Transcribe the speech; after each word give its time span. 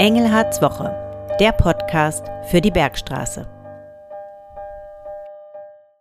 Engelhards 0.00 0.62
Woche, 0.62 0.96
der 1.40 1.52
Podcast 1.52 2.24
für 2.48 2.62
die 2.62 2.70
Bergstraße. 2.70 3.46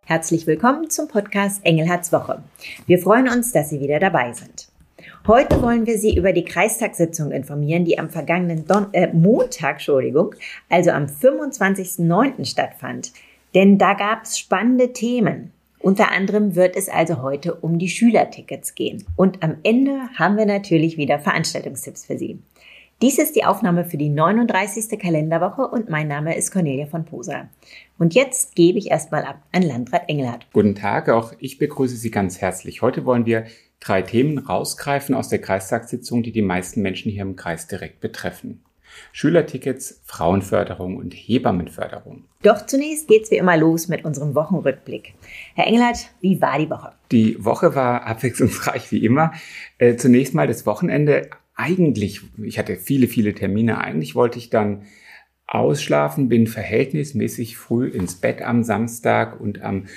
Herzlich 0.05 0.47
willkommen 0.47 0.89
zum 0.89 1.09
Podcast 1.09 1.65
Engelhards 1.65 2.13
Woche. 2.13 2.41
Wir 2.85 2.99
freuen 2.99 3.27
uns, 3.27 3.51
dass 3.51 3.71
Sie 3.71 3.81
wieder 3.81 3.99
dabei 3.99 4.31
sind. 4.31 4.69
Heute 5.27 5.61
wollen 5.61 5.85
wir 5.85 5.97
Sie 5.97 6.15
über 6.15 6.31
die 6.31 6.45
Kreistagssitzung 6.45 7.33
informieren, 7.33 7.83
die 7.83 7.99
am 7.99 8.09
vergangenen 8.09 8.65
Don 8.65 8.87
äh, 8.93 9.11
Montag, 9.11 9.73
Entschuldigung, 9.73 10.33
also 10.69 10.91
am 10.91 11.07
25.09. 11.07 12.45
stattfand. 12.45 13.11
Denn 13.53 13.77
da 13.77 13.95
gab 13.95 14.23
es 14.23 14.39
spannende 14.39 14.93
Themen. 14.93 15.51
Unter 15.79 16.09
anderem 16.13 16.55
wird 16.55 16.77
es 16.77 16.87
also 16.87 17.21
heute 17.21 17.53
um 17.55 17.79
die 17.79 17.89
Schülertickets 17.89 18.75
gehen. 18.75 19.05
Und 19.17 19.43
am 19.43 19.57
Ende 19.63 20.07
haben 20.17 20.37
wir 20.37 20.45
natürlich 20.45 20.95
wieder 20.95 21.19
Veranstaltungstipps 21.19 22.05
für 22.05 22.17
Sie. 22.17 22.39
Dies 23.01 23.17
ist 23.17 23.37
die 23.37 23.45
Aufnahme 23.45 23.85
für 23.85 23.95
die 23.95 24.09
39. 24.09 24.99
Kalenderwoche 24.99 25.65
und 25.65 25.89
mein 25.89 26.09
Name 26.09 26.35
ist 26.35 26.51
Cornelia 26.51 26.85
von 26.85 27.05
Posa. 27.05 27.47
Und 27.97 28.13
jetzt 28.13 28.55
gebe 28.55 28.77
ich 28.77 28.91
erstmal 28.91 29.23
ab 29.23 29.41
an 29.53 29.61
Landrat 29.61 30.09
Engelhardt. 30.09 30.47
Guten 30.51 30.75
Tag, 30.75 31.07
auch 31.07 31.31
ich 31.39 31.57
begrüße 31.57 31.95
Sie 31.95 32.11
ganz 32.11 32.41
herzlich. 32.41 32.81
Heute 32.81 33.05
wollen 33.05 33.25
wir 33.25 33.45
drei 33.79 34.01
Themen 34.01 34.37
rausgreifen 34.37 35.15
aus 35.15 35.29
der 35.29 35.39
Kreistagssitzung, 35.39 36.23
die 36.23 36.33
die 36.33 36.41
meisten 36.41 36.81
Menschen 36.81 37.09
hier 37.09 37.21
im 37.21 37.37
Kreis 37.37 37.67
direkt 37.67 38.01
betreffen. 38.01 38.65
Schülertickets, 39.13 40.01
Frauenförderung 40.03 40.97
und 40.97 41.13
Hebammenförderung. 41.13 42.25
Doch 42.41 42.65
zunächst 42.65 43.07
geht's 43.07 43.31
wie 43.31 43.37
immer 43.37 43.55
los 43.55 43.87
mit 43.87 44.03
unserem 44.03 44.35
Wochenrückblick. 44.35 45.13
Herr 45.55 45.67
Engelhardt, 45.67 46.09
wie 46.19 46.41
war 46.41 46.59
die 46.59 46.69
Woche? 46.69 46.91
Die 47.13 47.45
Woche 47.45 47.75
war 47.75 48.05
abwechslungsreich 48.05 48.91
wie 48.91 49.05
immer. 49.05 49.31
Äh, 49.77 49.95
zunächst 49.95 50.33
mal 50.33 50.47
das 50.47 50.65
Wochenende 50.65 51.29
eigentlich, 51.59 52.21
ich 52.41 52.57
hatte 52.57 52.77
viele, 52.77 53.07
viele 53.07 53.35
Termine, 53.35 53.79
eigentlich 53.79 54.15
wollte 54.15 54.39
ich 54.39 54.49
dann 54.49 54.83
ausschlafen, 55.45 56.29
bin 56.29 56.47
verhältnismäßig 56.47 57.57
früh 57.57 57.87
ins 57.87 58.15
Bett 58.15 58.41
am 58.41 58.63
Samstag 58.63 59.41
und 59.41 59.61
am 59.61 59.87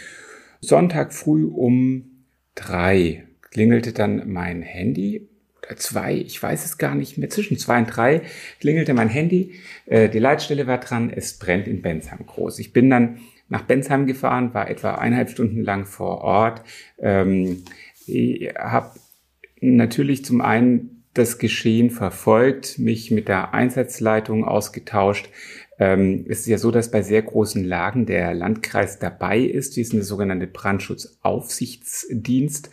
Sonntag 0.60 1.12
früh 1.12 1.44
um 1.44 2.26
drei 2.54 3.24
klingelte 3.50 3.92
dann 3.92 4.32
mein 4.32 4.62
Handy 4.62 5.28
oder 5.58 5.76
zwei, 5.76 6.14
ich 6.14 6.42
weiß 6.42 6.64
es 6.64 6.78
gar 6.78 6.96
nicht 6.96 7.16
mehr, 7.18 7.30
zwischen 7.30 7.56
zwei 7.58 7.78
und 7.78 7.86
drei 7.86 8.22
klingelte 8.58 8.92
mein 8.92 9.08
Handy, 9.08 9.54
äh, 9.86 10.08
die 10.08 10.18
Leitstelle 10.18 10.66
war 10.66 10.78
dran, 10.78 11.12
es 11.14 11.38
brennt 11.38 11.68
in 11.68 11.80
Bensheim 11.80 12.26
groß. 12.26 12.58
Ich 12.58 12.72
bin 12.72 12.90
dann 12.90 13.20
nach 13.48 13.62
Bensheim 13.62 14.06
gefahren, 14.06 14.52
war 14.54 14.68
etwa 14.68 14.96
eineinhalb 14.96 15.30
Stunden 15.30 15.62
lang 15.62 15.84
vor 15.84 16.22
Ort, 16.22 16.62
ähm, 16.98 17.62
habe 18.58 18.98
natürlich 19.60 20.24
zum 20.24 20.40
einen 20.40 21.01
das 21.14 21.38
Geschehen 21.38 21.88
verfolgt, 21.90 22.78
mich 22.78 23.10
mit 23.10 23.28
der 23.28 23.54
Einsatzleitung 23.54 24.44
ausgetauscht. 24.44 25.30
Ähm, 25.78 26.26
es 26.28 26.40
ist 26.40 26.46
ja 26.46 26.58
so, 26.58 26.70
dass 26.70 26.90
bei 26.90 27.00
sehr 27.02 27.22
großen 27.22 27.64
Lagen 27.64 28.04
der 28.06 28.32
Landkreis 28.34 28.98
dabei 28.98 29.40
ist. 29.40 29.76
Wir 29.76 29.84
sind 29.84 29.98
der 29.98 30.04
sogenannte 30.04 30.46
Brandschutzaufsichtsdienst 30.46 32.70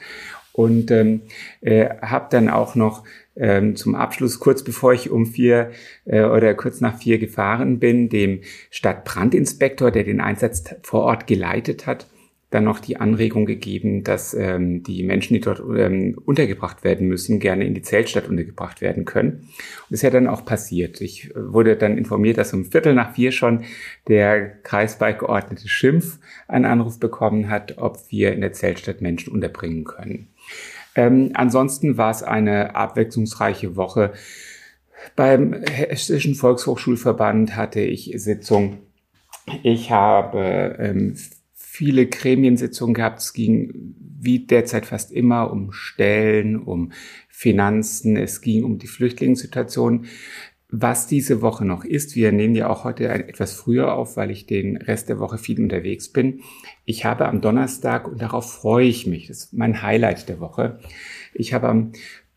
und 0.53 0.91
ähm, 0.91 1.23
äh, 1.61 1.89
habe 2.01 2.27
dann 2.29 2.49
auch 2.49 2.75
noch 2.75 3.03
ähm, 3.35 3.75
zum 3.75 3.95
Abschluss, 3.95 4.39
kurz 4.39 4.63
bevor 4.63 4.93
ich 4.93 5.09
um 5.09 5.25
vier 5.25 5.71
äh, 6.05 6.23
oder 6.23 6.53
kurz 6.53 6.79
nach 6.81 6.97
vier 6.97 7.17
gefahren 7.17 7.79
bin, 7.79 8.09
dem 8.09 8.41
Stadtbrandinspektor, 8.69 9.89
der 9.91 10.03
den 10.03 10.21
Einsatz 10.21 10.63
vor 10.81 11.01
Ort 11.03 11.25
geleitet 11.27 11.87
hat, 11.87 12.07
dann 12.49 12.63
noch 12.63 12.79
die 12.79 12.97
Anregung 12.97 13.45
gegeben, 13.45 14.03
dass 14.03 14.33
ähm, 14.33 14.81
die 14.81 15.03
Menschen, 15.03 15.35
die 15.35 15.39
dort 15.39 15.59
ähm, 15.59 16.17
untergebracht 16.25 16.83
werden 16.83 17.07
müssen, 17.07 17.39
gerne 17.39 17.65
in 17.65 17.75
die 17.75 17.83
Zeltstadt 17.83 18.27
untergebracht 18.27 18.81
werden 18.81 19.05
können. 19.05 19.31
Und 19.31 19.45
das 19.91 19.99
ist 19.99 20.01
ja 20.01 20.09
dann 20.09 20.27
auch 20.27 20.45
passiert. 20.45 20.99
Ich 20.99 21.29
äh, 21.29 21.53
wurde 21.53 21.75
dann 21.75 21.97
informiert, 21.97 22.39
dass 22.39 22.53
um 22.53 22.65
Viertel 22.65 22.95
nach 22.95 23.13
vier 23.13 23.31
schon 23.31 23.65
der 24.07 24.49
Kreisbeigeordnete 24.63 25.67
Schimpf 25.67 26.17
einen 26.47 26.65
Anruf 26.65 26.99
bekommen 26.99 27.49
hat, 27.49 27.77
ob 27.77 27.99
wir 28.09 28.33
in 28.33 28.41
der 28.41 28.53
Zeltstadt 28.53 29.01
Menschen 29.01 29.31
unterbringen 29.31 29.83
können. 29.83 30.29
Ähm, 30.95 31.31
ansonsten 31.35 31.97
war 31.97 32.09
es 32.09 32.23
eine 32.23 32.75
abwechslungsreiche 32.75 33.75
Woche. 33.75 34.13
Beim 35.15 35.53
Hessischen 35.53 36.33
Volkshochschulverband 36.33 37.55
hatte 37.55 37.79
ich 37.79 38.11
Sitzung. 38.15 38.79
Ich 39.63 39.91
habe 39.91 40.75
ähm, 40.79 41.15
viele 41.71 42.07
Gremiensitzungen 42.07 42.95
gehabt. 42.95 43.19
Es 43.19 43.31
ging 43.31 43.93
wie 44.19 44.39
derzeit 44.39 44.87
fast 44.87 45.11
immer 45.11 45.51
um 45.51 45.71
Stellen, 45.71 46.57
um 46.57 46.91
Finanzen. 47.29 48.17
Es 48.17 48.41
ging 48.41 48.63
um 48.63 48.79
die 48.79 48.87
Flüchtlingssituation. 48.87 50.07
Was 50.71 51.07
diese 51.07 51.41
Woche 51.41 51.65
noch 51.65 51.85
ist, 51.85 52.15
wir 52.15 52.31
nehmen 52.31 52.55
ja 52.55 52.69
auch 52.69 52.83
heute 52.83 53.07
etwas 53.07 53.53
früher 53.53 53.93
auf, 53.93 54.17
weil 54.17 54.31
ich 54.31 54.45
den 54.45 54.77
Rest 54.77 55.09
der 55.09 55.19
Woche 55.19 55.37
viel 55.37 55.61
unterwegs 55.61 56.09
bin. 56.09 56.41
Ich 56.85 57.05
habe 57.05 57.27
am 57.27 57.39
Donnerstag, 57.39 58.07
und 58.07 58.21
darauf 58.21 58.51
freue 58.51 58.87
ich 58.87 59.07
mich, 59.07 59.27
das 59.27 59.45
ist 59.45 59.53
mein 59.53 59.81
Highlight 59.81 60.27
der 60.27 60.39
Woche, 60.39 60.79
ich 61.33 61.53
habe 61.53 61.69
am 61.69 61.91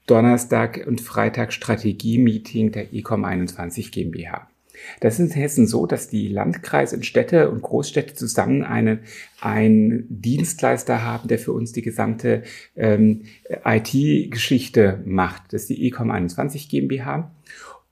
Donnerstag 0.06 0.84
und 0.87 1.00
Freitag 1.00 1.53
Strategie-Meeting 1.53 2.72
der 2.72 2.92
Ecom 2.94 3.25
21 3.25 3.92
GmbH. 3.92 4.51
Das 5.00 5.19
ist 5.19 5.34
in 5.34 5.41
Hessen 5.41 5.66
so, 5.66 5.87
dass 5.87 6.09
die 6.09 6.28
Landkreise 6.28 6.97
und 6.97 7.06
Städte 7.06 7.50
und 7.50 7.62
Großstädte 7.62 8.15
zusammen 8.15 8.62
einen, 8.62 9.00
einen 9.41 10.06
Dienstleister 10.09 11.03
haben, 11.03 11.28
der 11.28 11.38
für 11.38 11.53
uns 11.53 11.72
die 11.72 11.82
gesamte 11.82 12.43
ähm, 12.76 13.22
IT-Geschichte 13.65 15.03
macht. 15.04 15.53
Das 15.53 15.62
ist 15.62 15.71
die 15.71 15.87
Ecom 15.87 16.10
21 16.10 16.69
GmbH. 16.69 17.31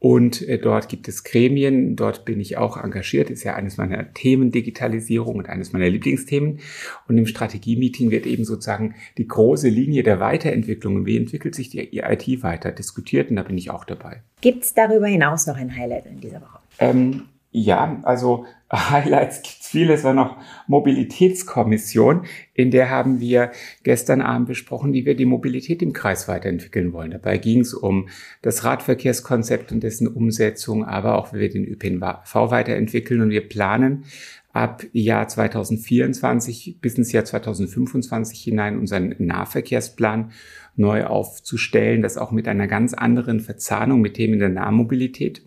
Und 0.01 0.41
äh, 0.49 0.59
dort 0.59 0.89
gibt 0.89 1.09
es 1.09 1.25
Gremien, 1.25 1.95
dort 1.95 2.25
bin 2.25 2.41
ich 2.41 2.57
auch 2.57 2.83
engagiert, 2.83 3.29
ist 3.29 3.45
ja 3.45 3.55
eines 3.55 3.77
meiner 3.77 4.13
Themen 4.15 4.51
Digitalisierung 4.51 5.37
und 5.37 5.49
eines 5.51 5.75
meiner 5.75 5.91
Lieblingsthemen. 5.91 6.59
Und 7.07 7.19
im 7.19 7.27
Strategie-Meeting 7.27 8.11
wird 8.11 8.27
eben 8.27 8.45
sozusagen 8.45 8.95
die 9.19 9.29
große 9.29 9.69
Linie 9.69 10.03
der 10.03 10.19
Weiterentwicklung, 10.19 11.05
wie 11.05 11.19
entwickelt 11.19 11.55
sich 11.55 11.69
die 11.69 11.99
IT 11.99 12.43
weiter, 12.43 12.73
diskutiert 12.73 13.29
und 13.29 13.37
da 13.37 13.43
bin 13.43 13.59
ich 13.59 13.71
auch 13.71 13.85
dabei. 13.85 14.23
Gibt 14.41 14.65
es 14.65 14.73
darüber 14.73 15.07
hinaus 15.07 15.47
noch 15.47 15.57
ein 15.57 15.77
Highlight 15.77 16.07
in 16.07 16.21
dieser 16.21 16.41
Woche? 16.41 16.61
Ähm, 16.79 17.25
ja, 17.53 18.01
also 18.03 18.47
Highlights 18.73 19.43
gibt's 19.43 19.69
viele. 19.69 19.95
Es 19.95 20.05
war 20.05 20.15
noch 20.15 20.37
Mobilitätskommission. 20.69 22.25
In 22.55 22.71
der 22.71 22.91
haben 22.91 23.19
wir 23.19 23.51
gestern 23.83 24.21
Abend 24.21 24.47
besprochen, 24.47 24.93
wie 24.93 25.05
wir 25.05 25.17
die 25.17 25.25
Mobilität 25.25 25.83
im 25.83 25.93
Kreis 25.93 26.29
weiterentwickeln 26.29 26.93
wollen. 26.93 27.11
Dabei 27.11 27.39
ging 27.39 27.61
es 27.61 27.75
um 27.75 28.09
das 28.43 28.63
Radverkehrskonzept 28.63 29.73
und 29.73 29.83
dessen 29.83 30.07
Umsetzung, 30.07 30.85
aber 30.85 31.19
auch 31.19 31.33
wie 31.33 31.41
wir 31.41 31.51
den 31.51 31.67
ÖPNV 31.67 32.35
weiterentwickeln. 32.35 33.21
Und 33.23 33.31
wir 33.31 33.49
planen 33.49 34.05
ab 34.53 34.85
Jahr 34.93 35.27
2024 35.27 36.79
bis 36.81 36.95
ins 36.95 37.11
Jahr 37.11 37.25
2025 37.25 38.41
hinein 38.41 38.79
unseren 38.79 39.15
Nahverkehrsplan 39.19 40.31
neu 40.77 41.07
aufzustellen, 41.07 42.03
das 42.03 42.17
auch 42.17 42.31
mit 42.31 42.47
einer 42.47 42.69
ganz 42.69 42.95
anderen 42.95 43.41
Verzahnung 43.41 44.01
mit 44.01 44.15
Themen 44.15 44.39
der 44.39 44.49
Nahmobilität. 44.49 45.43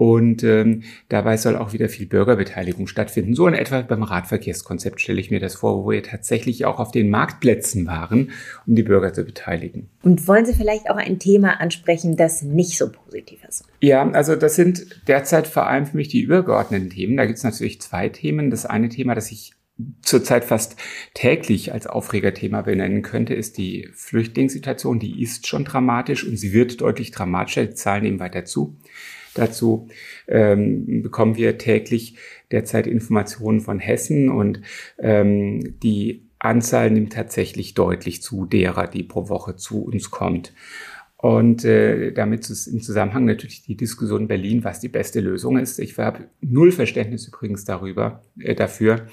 Und 0.00 0.42
ähm, 0.44 0.84
dabei 1.10 1.36
soll 1.36 1.56
auch 1.56 1.74
wieder 1.74 1.90
viel 1.90 2.06
Bürgerbeteiligung 2.06 2.86
stattfinden. 2.86 3.34
So 3.34 3.46
in 3.46 3.52
etwa 3.52 3.82
beim 3.82 4.02
Radverkehrskonzept 4.02 4.98
stelle 4.98 5.20
ich 5.20 5.30
mir 5.30 5.40
das 5.40 5.56
vor, 5.56 5.84
wo 5.84 5.90
wir 5.90 6.02
tatsächlich 6.02 6.64
auch 6.64 6.78
auf 6.80 6.90
den 6.90 7.10
Marktplätzen 7.10 7.86
waren, 7.86 8.30
um 8.66 8.76
die 8.76 8.82
Bürger 8.82 9.12
zu 9.12 9.24
beteiligen. 9.24 9.90
Und 10.02 10.26
wollen 10.26 10.46
Sie 10.46 10.54
vielleicht 10.54 10.88
auch 10.88 10.96
ein 10.96 11.18
Thema 11.18 11.60
ansprechen, 11.60 12.16
das 12.16 12.40
nicht 12.40 12.78
so 12.78 12.90
positiv 12.90 13.40
ist? 13.46 13.64
Ja, 13.82 14.10
also 14.12 14.36
das 14.36 14.56
sind 14.56 15.06
derzeit 15.06 15.46
vor 15.46 15.66
allem 15.66 15.84
für 15.84 15.98
mich 15.98 16.08
die 16.08 16.22
übergeordneten 16.22 16.88
Themen. 16.88 17.18
Da 17.18 17.26
gibt 17.26 17.36
es 17.36 17.44
natürlich 17.44 17.82
zwei 17.82 18.08
Themen. 18.08 18.50
Das 18.50 18.64
eine 18.64 18.88
Thema, 18.88 19.14
das 19.14 19.30
ich 19.30 19.52
zurzeit 20.00 20.46
fast 20.46 20.76
täglich 21.12 21.74
als 21.74 21.86
Aufregerthema 21.86 22.62
benennen 22.62 23.02
könnte, 23.02 23.34
ist 23.34 23.58
die 23.58 23.90
Flüchtlingssituation. 23.92 24.98
Die 24.98 25.20
ist 25.20 25.46
schon 25.46 25.66
dramatisch 25.66 26.26
und 26.26 26.38
sie 26.38 26.54
wird 26.54 26.80
deutlich 26.80 27.10
dramatischer. 27.10 27.66
Die 27.66 27.74
Zahlen 27.74 28.04
nehmen 28.04 28.18
weiter 28.18 28.46
zu. 28.46 28.78
Dazu 29.34 29.88
ähm, 30.28 31.02
bekommen 31.02 31.36
wir 31.36 31.58
täglich 31.58 32.16
derzeit 32.50 32.86
Informationen 32.86 33.60
von 33.60 33.78
Hessen 33.78 34.28
und 34.28 34.60
ähm, 34.98 35.78
die 35.82 36.26
Anzahl 36.38 36.90
nimmt 36.90 37.12
tatsächlich 37.12 37.74
deutlich 37.74 38.22
zu 38.22 38.46
derer, 38.46 38.86
die 38.86 39.02
pro 39.02 39.28
Woche 39.28 39.56
zu 39.56 39.84
uns 39.84 40.10
kommt. 40.10 40.52
Und 41.22 41.66
äh, 41.66 42.12
damit 42.12 42.48
ist 42.48 42.66
im 42.66 42.80
Zusammenhang 42.80 43.26
natürlich 43.26 43.62
die 43.62 43.76
Diskussion 43.76 44.22
in 44.22 44.28
Berlin, 44.28 44.64
was 44.64 44.80
die 44.80 44.88
beste 44.88 45.20
Lösung 45.20 45.58
ist. 45.58 45.78
Ich 45.78 45.98
habe 45.98 46.30
null 46.40 46.72
Verständnis 46.72 47.28
übrigens 47.28 47.64
darüber, 47.66 48.22
äh, 48.38 48.54
dafür, 48.54 49.06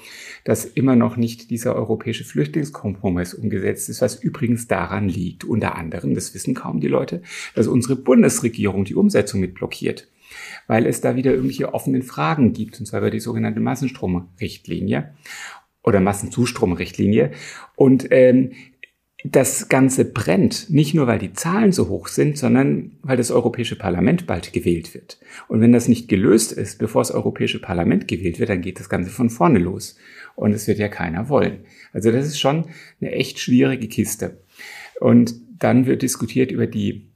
dass 0.44 0.64
immer 0.64 0.96
noch 0.96 1.18
nicht 1.18 1.50
dieser 1.50 1.76
europäische 1.76 2.24
Flüchtlingskompromiss 2.24 3.34
umgesetzt 3.34 3.90
ist, 3.90 4.00
was 4.00 4.22
übrigens 4.22 4.66
daran 4.68 5.06
liegt, 5.06 5.44
unter 5.44 5.76
anderem, 5.76 6.14
das 6.14 6.32
wissen 6.32 6.54
kaum 6.54 6.80
die 6.80 6.88
Leute, 6.88 7.20
dass 7.54 7.66
unsere 7.66 7.96
Bundesregierung 7.96 8.86
die 8.86 8.94
Umsetzung 8.94 9.40
mit 9.40 9.54
blockiert 9.54 10.08
weil 10.66 10.84
es 10.84 11.00
da 11.00 11.16
wieder 11.16 11.30
irgendwelche 11.30 11.72
offenen 11.72 12.02
Fragen 12.02 12.52
gibt, 12.52 12.78
und 12.78 12.84
zwar 12.84 13.00
über 13.00 13.10
die 13.10 13.18
sogenannte 13.18 13.60
Massenstromrichtlinie 13.60 15.14
oder 15.82 16.00
Massenzustromrichtlinie. 16.00 17.30
Und 17.74 18.08
ähm, 18.10 18.52
das 19.24 19.68
Ganze 19.68 20.04
brennt, 20.04 20.70
nicht 20.70 20.94
nur 20.94 21.08
weil 21.08 21.18
die 21.18 21.32
Zahlen 21.32 21.72
so 21.72 21.88
hoch 21.88 22.06
sind, 22.06 22.38
sondern 22.38 22.92
weil 23.02 23.16
das 23.16 23.32
Europäische 23.32 23.76
Parlament 23.76 24.28
bald 24.28 24.52
gewählt 24.52 24.94
wird. 24.94 25.18
Und 25.48 25.60
wenn 25.60 25.72
das 25.72 25.88
nicht 25.88 26.08
gelöst 26.08 26.52
ist, 26.52 26.78
bevor 26.78 27.02
das 27.02 27.10
Europäische 27.10 27.60
Parlament 27.60 28.06
gewählt 28.06 28.38
wird, 28.38 28.50
dann 28.50 28.62
geht 28.62 28.78
das 28.78 28.88
Ganze 28.88 29.10
von 29.10 29.28
vorne 29.28 29.58
los. 29.58 29.96
Und 30.36 30.52
es 30.52 30.68
wird 30.68 30.78
ja 30.78 30.86
keiner 30.86 31.28
wollen. 31.28 31.64
Also 31.92 32.12
das 32.12 32.26
ist 32.26 32.38
schon 32.38 32.66
eine 33.00 33.10
echt 33.10 33.40
schwierige 33.40 33.88
Kiste. 33.88 34.38
Und 35.00 35.34
dann 35.58 35.86
wird 35.86 36.02
diskutiert 36.02 36.52
über 36.52 36.68
die 36.68 37.08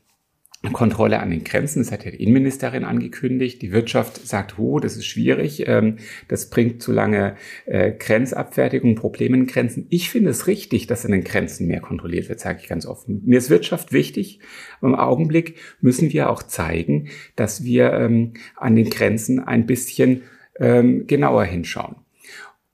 Kontrolle 0.71 1.19
an 1.19 1.31
den 1.31 1.43
Grenzen. 1.43 1.81
Das 1.81 1.91
hat 1.91 2.05
ja 2.05 2.13
die 2.13 2.23
Innenministerin 2.23 2.85
angekündigt. 2.85 3.61
Die 3.63 3.73
Wirtschaft 3.73 4.25
sagt, 4.27 4.59
oh, 4.59 4.79
das 4.79 4.97
ist 4.97 5.07
schwierig. 5.07 5.67
Ähm, 5.67 5.97
das 6.29 6.51
bringt 6.51 6.81
zu 6.83 6.93
lange 6.93 7.37
äh, 7.67 7.91
Grenzabfertigung, 7.91 8.95
Probleme 8.95 9.37
in 9.37 9.47
Grenzen. 9.49 9.87
Ich 9.91 10.11
finde 10.11 10.31
es 10.31 10.47
richtig, 10.47 10.87
dass 10.87 11.05
an 11.05 11.11
den 11.11 11.25
Grenzen 11.25 11.67
mehr 11.67 11.81
kontrolliert 11.81 12.29
wird, 12.29 12.39
sage 12.39 12.61
ich 12.63 12.69
ganz 12.69 12.87
offen. 12.87 13.23
Mir 13.25 13.39
ist 13.39 13.51
Wirtschaft 13.51 13.93
wichtig. 13.93 14.39
Im 14.81 14.95
Augenblick 14.95 15.57
müssen 15.81 16.13
wir 16.13 16.31
auch 16.31 16.45
zeigen, 16.45 17.09
dass 17.35 17.65
wir 17.65 17.93
ähm, 17.95 18.35
an 18.57 18.77
den 18.77 18.89
Grenzen 18.89 19.41
ein 19.41 19.67
bisschen 19.67 20.23
ähm, 20.61 21.07
genauer 21.09 21.45
hinschauen. 21.45 21.97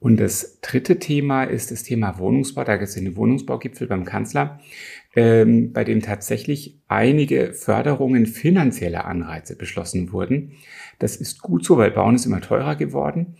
Und 0.00 0.20
das 0.20 0.60
dritte 0.60 1.00
Thema 1.00 1.44
ist 1.44 1.72
das 1.72 1.82
Thema 1.82 2.18
Wohnungsbau. 2.18 2.62
Da 2.62 2.76
gibt 2.76 2.88
es 2.88 2.94
den 2.94 3.16
Wohnungsbaugipfel 3.16 3.88
beim 3.88 4.04
Kanzler 4.04 4.60
ähm, 5.14 5.72
bei 5.72 5.84
dem 5.84 6.02
tatsächlich 6.02 6.80
einige 6.86 7.52
Förderungen 7.54 8.26
finanzieller 8.26 9.06
Anreize 9.06 9.56
beschlossen 9.56 10.12
wurden. 10.12 10.52
Das 10.98 11.16
ist 11.16 11.40
gut 11.40 11.64
so, 11.64 11.78
weil 11.78 11.90
Bauen 11.90 12.14
ist 12.14 12.26
immer 12.26 12.40
teurer 12.40 12.76
geworden. 12.76 13.36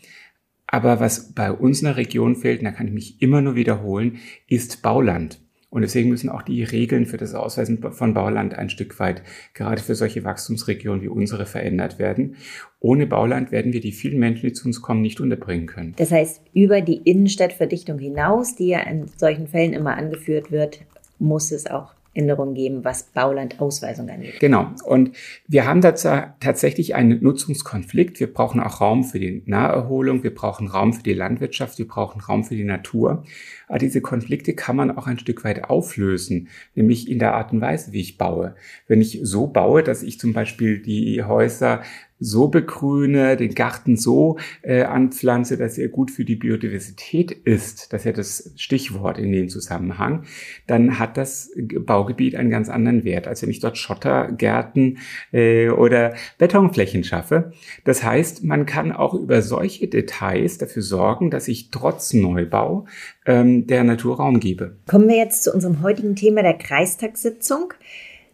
Aber 0.66 1.00
was 1.00 1.32
bei 1.32 1.50
uns 1.50 1.80
in 1.80 1.86
der 1.86 1.96
Region 1.96 2.36
fehlt, 2.36 2.60
und 2.60 2.66
da 2.66 2.72
kann 2.72 2.88
ich 2.88 2.92
mich 2.92 3.22
immer 3.22 3.40
nur 3.40 3.54
wiederholen, 3.54 4.18
ist 4.48 4.82
Bauland. 4.82 5.40
Und 5.70 5.82
deswegen 5.82 6.08
müssen 6.08 6.30
auch 6.30 6.42
die 6.42 6.62
Regeln 6.62 7.04
für 7.04 7.18
das 7.18 7.34
Ausweisen 7.34 7.78
von 7.92 8.14
Bauland 8.14 8.54
ein 8.54 8.70
Stück 8.70 8.98
weit 9.00 9.22
gerade 9.52 9.82
für 9.82 9.94
solche 9.94 10.24
Wachstumsregionen 10.24 11.02
wie 11.02 11.08
unsere 11.08 11.44
verändert 11.44 11.98
werden. 11.98 12.36
Ohne 12.80 13.06
Bauland 13.06 13.52
werden 13.52 13.74
wir 13.74 13.80
die 13.80 13.92
vielen 13.92 14.18
Menschen, 14.18 14.46
die 14.46 14.54
zu 14.54 14.66
uns 14.66 14.80
kommen, 14.80 15.02
nicht 15.02 15.20
unterbringen 15.20 15.66
können. 15.66 15.94
Das 15.98 16.10
heißt, 16.10 16.40
über 16.54 16.80
die 16.80 16.96
Innenstadtverdichtung 16.96 17.98
hinaus, 17.98 18.56
die 18.56 18.68
ja 18.68 18.80
in 18.80 19.08
solchen 19.16 19.46
Fällen 19.46 19.74
immer 19.74 19.96
angeführt 19.96 20.50
wird, 20.50 20.80
muss 21.18 21.52
es 21.52 21.66
auch 21.66 21.94
Änderungen 22.18 22.54
geben, 22.54 22.84
was 22.84 23.04
Baulandausweisung 23.04 24.10
angeht. 24.10 24.40
Genau. 24.40 24.72
Und 24.84 25.12
wir 25.46 25.66
haben 25.66 25.80
dazu 25.80 26.08
tatsächlich 26.40 26.94
einen 26.94 27.22
Nutzungskonflikt. 27.22 28.18
Wir 28.18 28.32
brauchen 28.32 28.60
auch 28.60 28.80
Raum 28.80 29.04
für 29.04 29.20
die 29.20 29.42
Naherholung, 29.46 30.24
wir 30.24 30.34
brauchen 30.34 30.66
Raum 30.66 30.92
für 30.92 31.02
die 31.02 31.14
Landwirtschaft, 31.14 31.78
wir 31.78 31.86
brauchen 31.86 32.20
Raum 32.20 32.44
für 32.44 32.56
die 32.56 32.64
Natur. 32.64 33.24
Aber 33.68 33.78
diese 33.78 34.00
Konflikte 34.00 34.54
kann 34.54 34.74
man 34.74 34.96
auch 34.96 35.06
ein 35.06 35.18
Stück 35.18 35.44
weit 35.44 35.70
auflösen, 35.70 36.48
nämlich 36.74 37.08
in 37.08 37.18
der 37.18 37.34
Art 37.34 37.52
und 37.52 37.60
Weise, 37.60 37.92
wie 37.92 38.00
ich 38.00 38.18
baue. 38.18 38.56
Wenn 38.88 39.00
ich 39.00 39.20
so 39.22 39.46
baue, 39.46 39.82
dass 39.82 40.02
ich 40.02 40.18
zum 40.18 40.32
Beispiel 40.32 40.80
die 40.80 41.22
Häuser 41.22 41.82
so 42.20 42.48
begrüne, 42.48 43.36
den 43.36 43.54
Garten 43.54 43.96
so 43.96 44.38
äh, 44.62 44.82
anpflanze, 44.82 45.56
dass 45.56 45.78
er 45.78 45.88
gut 45.88 46.10
für 46.10 46.24
die 46.24 46.36
Biodiversität 46.36 47.30
ist, 47.32 47.92
das 47.92 48.02
ist 48.02 48.04
ja 48.06 48.12
das 48.12 48.52
Stichwort 48.56 49.18
in 49.18 49.32
dem 49.32 49.48
Zusammenhang, 49.48 50.24
dann 50.66 50.98
hat 50.98 51.16
das 51.16 51.50
Baugebiet 51.56 52.34
einen 52.34 52.50
ganz 52.50 52.68
anderen 52.68 53.04
Wert, 53.04 53.28
als 53.28 53.42
wenn 53.42 53.50
ich 53.50 53.60
dort 53.60 53.78
Schottergärten 53.78 54.98
äh, 55.32 55.70
oder 55.70 56.14
Betonflächen 56.38 57.04
schaffe. 57.04 57.52
Das 57.84 58.02
heißt, 58.02 58.44
man 58.44 58.66
kann 58.66 58.92
auch 58.92 59.14
über 59.14 59.42
solche 59.42 59.88
Details 59.88 60.58
dafür 60.58 60.82
sorgen, 60.82 61.30
dass 61.30 61.48
ich 61.48 61.70
trotz 61.70 62.12
Neubau 62.12 62.86
ähm, 63.26 63.66
der 63.66 63.84
Natur 63.84 64.16
Raum 64.16 64.40
gebe. 64.40 64.76
Kommen 64.86 65.08
wir 65.08 65.16
jetzt 65.16 65.44
zu 65.44 65.52
unserem 65.52 65.82
heutigen 65.82 66.16
Thema 66.16 66.42
der 66.42 66.54
Kreistagssitzung. 66.54 67.74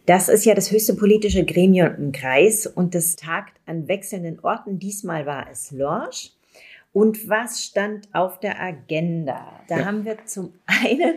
Das 0.05 0.29
ist 0.29 0.45
ja 0.45 0.53
das 0.53 0.71
höchste 0.71 0.93
politische 0.93 1.45
Gremium 1.45 1.95
im 1.97 2.11
Kreis 2.11 2.67
und 2.67 2.93
das 2.93 3.15
tagt 3.15 3.59
an 3.65 3.87
wechselnden 3.87 4.39
Orten. 4.39 4.77
Diesmal 4.77 5.25
war 5.25 5.47
es 5.51 5.71
Lorsch. 5.71 6.31
Und 6.95 7.27
was 7.27 7.61
stand 7.61 8.07
auf 8.13 8.39
der 8.39 8.61
Agenda? 8.61 9.59
Da 9.67 9.79
ja. 9.79 9.85
haben 9.85 10.05
wir 10.05 10.17
zum 10.23 10.53
einen 10.65 11.15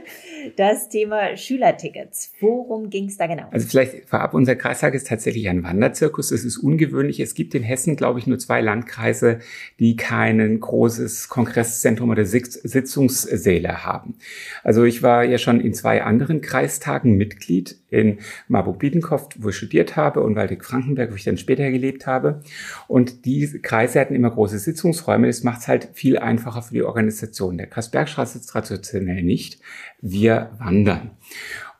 das 0.56 0.88
Thema 0.88 1.36
Schülertickets. 1.36 2.32
Worum 2.40 2.90
ging 2.90 3.04
es 3.04 3.16
da 3.16 3.28
genau? 3.28 3.46
Also 3.52 3.68
vielleicht 3.68 4.08
vorab, 4.08 4.34
unser 4.34 4.56
Kreistag 4.56 4.94
ist 4.94 5.06
tatsächlich 5.06 5.48
ein 5.48 5.62
Wanderzirkus. 5.62 6.30
Das 6.30 6.42
ist 6.42 6.56
ungewöhnlich. 6.58 7.20
Es 7.20 7.34
gibt 7.34 7.54
in 7.54 7.62
Hessen, 7.62 7.94
glaube 7.94 8.18
ich, 8.18 8.26
nur 8.26 8.40
zwei 8.40 8.60
Landkreise, 8.60 9.38
die 9.78 9.94
kein 9.94 10.58
großes 10.58 11.28
Kongresszentrum 11.28 12.10
oder 12.10 12.24
Sitzungssäle 12.24 13.84
haben. 13.84 14.16
Also 14.64 14.82
ich 14.82 15.04
war 15.04 15.22
ja 15.22 15.38
schon 15.38 15.60
in 15.60 15.74
zwei 15.74 16.02
anderen 16.02 16.40
Kreistagen 16.40 17.16
Mitglied 17.16 17.78
in 17.90 18.18
Marburg-Biedenkopf, 18.48 19.36
wo 19.38 19.48
ich 19.48 19.56
studiert 19.56 19.96
habe, 19.96 20.20
und 20.20 20.36
Waldeck-Frankenberg, 20.36 21.10
wo 21.10 21.14
ich 21.14 21.24
dann 21.24 21.38
später 21.38 21.70
gelebt 21.70 22.06
habe. 22.06 22.42
Und 22.86 23.24
die 23.24 23.60
Kreise 23.62 24.00
hatten 24.00 24.14
immer 24.14 24.30
große 24.30 24.58
Sitzungsräume. 24.58 25.26
Das 25.26 25.42
macht 25.42 25.60
es 25.60 25.68
halt 25.68 25.88
viel 25.94 26.18
einfacher 26.18 26.62
für 26.62 26.74
die 26.74 26.82
Organisation. 26.82 27.58
Der 27.58 27.66
Kreisbergstraße 27.66 28.38
sitzt 28.38 28.50
traditionell 28.50 29.22
nicht. 29.22 29.60
Wir 30.00 30.50
wandern. 30.58 31.12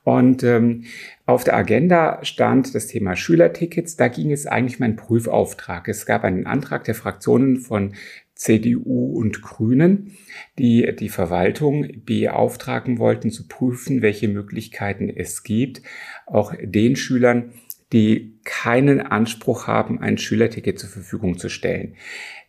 Und 0.09 0.43
ähm, 0.43 0.85
auf 1.27 1.45
der 1.45 1.55
Agenda 1.55 2.25
stand 2.25 2.75
das 2.75 2.87
Thema 2.87 3.15
Schülertickets. 3.15 3.97
Da 3.97 4.09
ging 4.09 4.33
es 4.33 4.47
eigentlich 4.47 4.81
mein 4.81 4.97
Prüfauftrag. 4.97 5.87
Es 5.87 6.07
gab 6.07 6.25
einen 6.25 6.47
Antrag 6.47 6.85
der 6.85 6.95
Fraktionen 6.95 7.59
von 7.59 7.93
CDU 8.35 9.19
und 9.19 9.43
Grünen, 9.43 10.17
die 10.59 10.97
die 10.99 11.11
Verwaltung 11.11 11.87
beauftragen 12.07 12.99
wollten, 12.99 13.31
zu 13.31 13.49
prüfen, 13.49 14.01
welche 14.01 14.29
Möglichkeiten 14.29 15.11
es 15.11 15.43
gibt, 15.43 15.83
auch 16.25 16.55
den 16.59 16.97
Schülern, 16.97 17.53
die 17.93 18.39
keinen 18.45 19.03
Anspruch 19.03 19.67
haben, 19.67 20.01
ein 20.01 20.17
Schülerticket 20.17 20.79
zur 20.79 20.89
Verfügung 20.89 21.37
zu 21.37 21.51
stellen. 21.51 21.97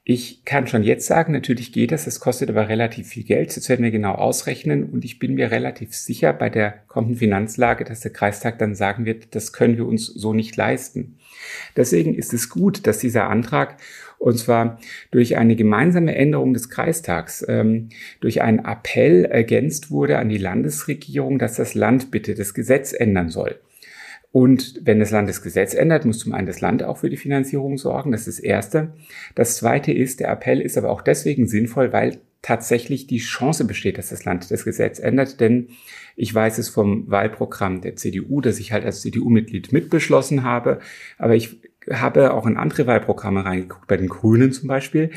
Ich 0.04 0.44
kann 0.44 0.66
schon 0.66 0.84
jetzt 0.84 1.06
sagen, 1.06 1.34
natürlich 1.34 1.72
geht 1.72 1.92
das, 1.92 2.08
es 2.08 2.20
kostet 2.20 2.50
aber 2.50 2.68
relativ 2.68 3.10
viel 3.10 3.24
Geld. 3.24 3.56
Das 3.56 3.70
werden 3.70 3.84
wir 3.84 3.92
genau 3.92 4.14
ausrechnen 4.14 4.86
und 4.86 5.06
ich 5.06 5.20
bin 5.20 5.36
mir 5.36 5.52
relativ 5.52 5.94
sicher 5.94 6.34
bei 6.34 6.50
der 6.50 6.72
kommenden 6.88 7.18
Finanzlage, 7.18 7.84
dass 7.84 8.00
der 8.00 8.12
Kreistag 8.12 8.58
dann 8.58 8.74
sagen 8.74 9.06
wird, 9.06 9.36
das 9.36 9.54
können 9.54 9.78
wir 9.78 9.86
uns 9.86 10.08
so 10.08 10.34
nicht 10.34 10.56
leisten. 10.56 11.20
Deswegen 11.76 12.16
ist 12.16 12.34
es 12.34 12.50
gut, 12.50 12.88
dass 12.88 12.98
dieser 13.00 13.30
Antrag 13.30 13.78
und 14.20 14.38
zwar 14.38 14.80
durch 15.12 15.38
eine 15.38 15.56
gemeinsame 15.56 16.14
Änderung 16.14 16.54
des 16.54 16.70
Kreistags, 16.70 17.44
ähm, 17.48 17.90
durch 18.20 18.42
einen 18.42 18.60
Appell 18.60 19.26
ergänzt 19.26 19.92
wurde 19.92 20.20
an 20.20 20.30
die 20.30 20.38
Landesregierung, 20.38 21.40
dass 21.40 21.56
das 21.56 21.74
Land 21.74 22.12
bitte 22.12 22.36
das 22.36 22.54
Gesetz 22.54 22.94
ändern 22.94 23.30
soll. 23.30 23.60
Und 24.32 24.82
wenn 24.84 25.00
das 25.00 25.12
Land 25.12 25.28
das 25.28 25.42
Gesetz 25.42 25.74
ändert, 25.74 26.06
muss 26.06 26.20
zum 26.20 26.34
einen 26.34 26.46
das 26.46 26.62
Land 26.62 26.84
auch 26.84 26.98
für 26.98 27.10
die 27.10 27.18
Finanzierung 27.18 27.78
sorgen. 27.78 28.12
Das 28.12 28.28
ist 28.28 28.40
das 28.40 28.44
Erste. 28.44 28.94
Das 29.34 29.58
Zweite 29.58 29.92
ist, 29.92 30.20
der 30.20 30.30
Appell 30.30 30.62
ist 30.62 30.78
aber 30.78 30.92
auch 30.92 31.02
deswegen 31.02 31.48
sinnvoll, 31.48 31.92
weil 31.92 32.20
tatsächlich 32.42 33.08
die 33.08 33.18
Chance 33.18 33.66
besteht, 33.66 33.98
dass 33.98 34.10
das 34.10 34.26
Land 34.26 34.50
das 34.52 34.66
Gesetz 34.66 35.00
ändert. 35.00 35.40
Denn 35.40 35.70
ich 36.16 36.34
weiß 36.34 36.60
es 36.60 36.70
vom 36.70 37.10
Wahlprogramm 37.10 37.82
der 37.82 37.96
CDU, 37.96 38.40
das 38.40 38.60
ich 38.60 38.72
halt 38.72 38.86
als 38.86 39.02
CDU-Mitglied 39.02 39.74
mitbeschlossen 39.74 40.44
habe. 40.44 40.80
Aber 41.18 41.36
ich 41.36 41.60
habe 41.92 42.34
auch 42.34 42.46
in 42.46 42.58
andere 42.58 42.86
Wahlprogramme 42.86 43.46
reingeguckt, 43.46 43.88
bei 43.88 43.98
den 43.98 44.10
Grünen 44.10 44.52
zum 44.52 44.68
Beispiel. 44.68 45.10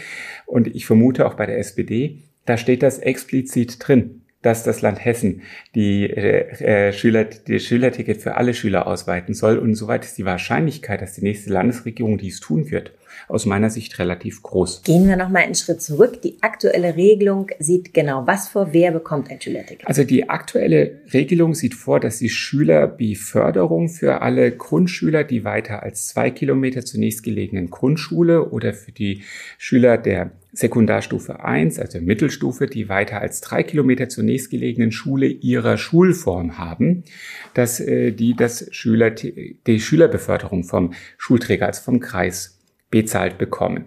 Und 0.47 0.69
ich 0.69 0.87
vermute 0.87 1.27
auch 1.27 1.35
bei 1.35 1.45
der 1.45 1.59
SPD. 1.59 2.19
Da 2.47 2.57
steht 2.57 2.83
das 2.83 2.99
explizit 2.99 3.77
drin 3.87 4.22
dass 4.43 4.65
das 4.65 4.83
Land 4.83 5.05
Hessen 5.05 5.43
die, 5.75 6.11
äh, 6.11 6.89
äh, 6.89 6.93
Schüler, 6.93 7.25
die 7.25 7.61
Schülerticket 7.61 8.21
für 8.21 8.37
alle 8.37 8.55
Schüler 8.55 8.87
ausweiten 8.87 9.35
soll. 9.35 9.59
Und 9.59 9.75
soweit 9.75 10.05
ist 10.05 10.19
die 10.19 10.25
Wahrscheinlichkeit, 10.25 11.01
dass 11.01 11.15
die 11.15 11.23
nächste 11.23 11.53
Landesregierung 11.53 12.19
dies 12.19 12.41
tun 12.41 12.71
wird, 12.71 12.93
aus 13.29 13.47
meiner 13.47 13.71
Sicht 13.71 13.99
relativ 13.99 14.43
groß. 14.43 14.83
Gehen 14.83 15.09
wir 15.09 15.17
nochmal 15.17 15.43
einen 15.43 15.55
Schritt 15.55 15.83
zurück. 15.83 16.21
Die 16.23 16.37
aktuelle 16.41 16.97
Regelung 16.97 17.49
sieht 17.59 17.95
genau 17.95 18.27
was 18.27 18.49
vor. 18.49 18.73
Wer 18.73 18.93
bekommt 18.93 19.31
ein 19.31 19.41
Schülerticket? 19.41 19.87
Also 19.87 20.05
die 20.05 20.29
aktuelle 20.29 21.01
Regelung 21.13 21.55
sieht 21.55 21.75
vor, 21.75 22.01
dass 22.01 22.19
die 22.19 22.31
Schülerbeförderung 22.31 23.89
für 23.89 24.23
alle 24.23 24.53
Grundschüler, 24.53 25.25
die 25.25 25.45
weiter 25.45 25.83
als 25.83 26.09
zwei 26.09 26.31
Kilometer 26.31 26.85
zur 26.85 27.01
nächstgelegenen 27.01 27.71
Grundschule 27.71 28.51
oder 28.51 28.73
für 28.75 28.93
die 28.93 29.23
Schüler 29.59 29.99
der 29.99 30.33
Sekundarstufe 30.53 31.43
1, 31.43 31.79
also 31.79 31.99
Mittelstufe, 32.01 32.67
die 32.67 32.91
weiter 32.91 33.21
als 33.21 33.41
drei 33.41 33.63
Kilometer 33.63 34.11
zur 34.11 34.25
nächstgelegenen 34.25 34.93
Schule 34.93 35.27
ihrer 35.27 35.79
Schulform 35.79 36.59
haben, 36.59 37.05
dass 37.55 37.81
äh, 37.81 38.13
die 38.13 38.35
das 38.35 38.67
Schüler, 38.71 39.11
die 39.11 39.81
Schülerbeförderung 39.81 40.65
vom 40.65 40.93
Schulträger, 41.17 41.67
also 41.67 41.83
vom 41.83 42.01
Kreis 42.01 42.59
bezahlt 42.93 43.39
bekommen. 43.39 43.87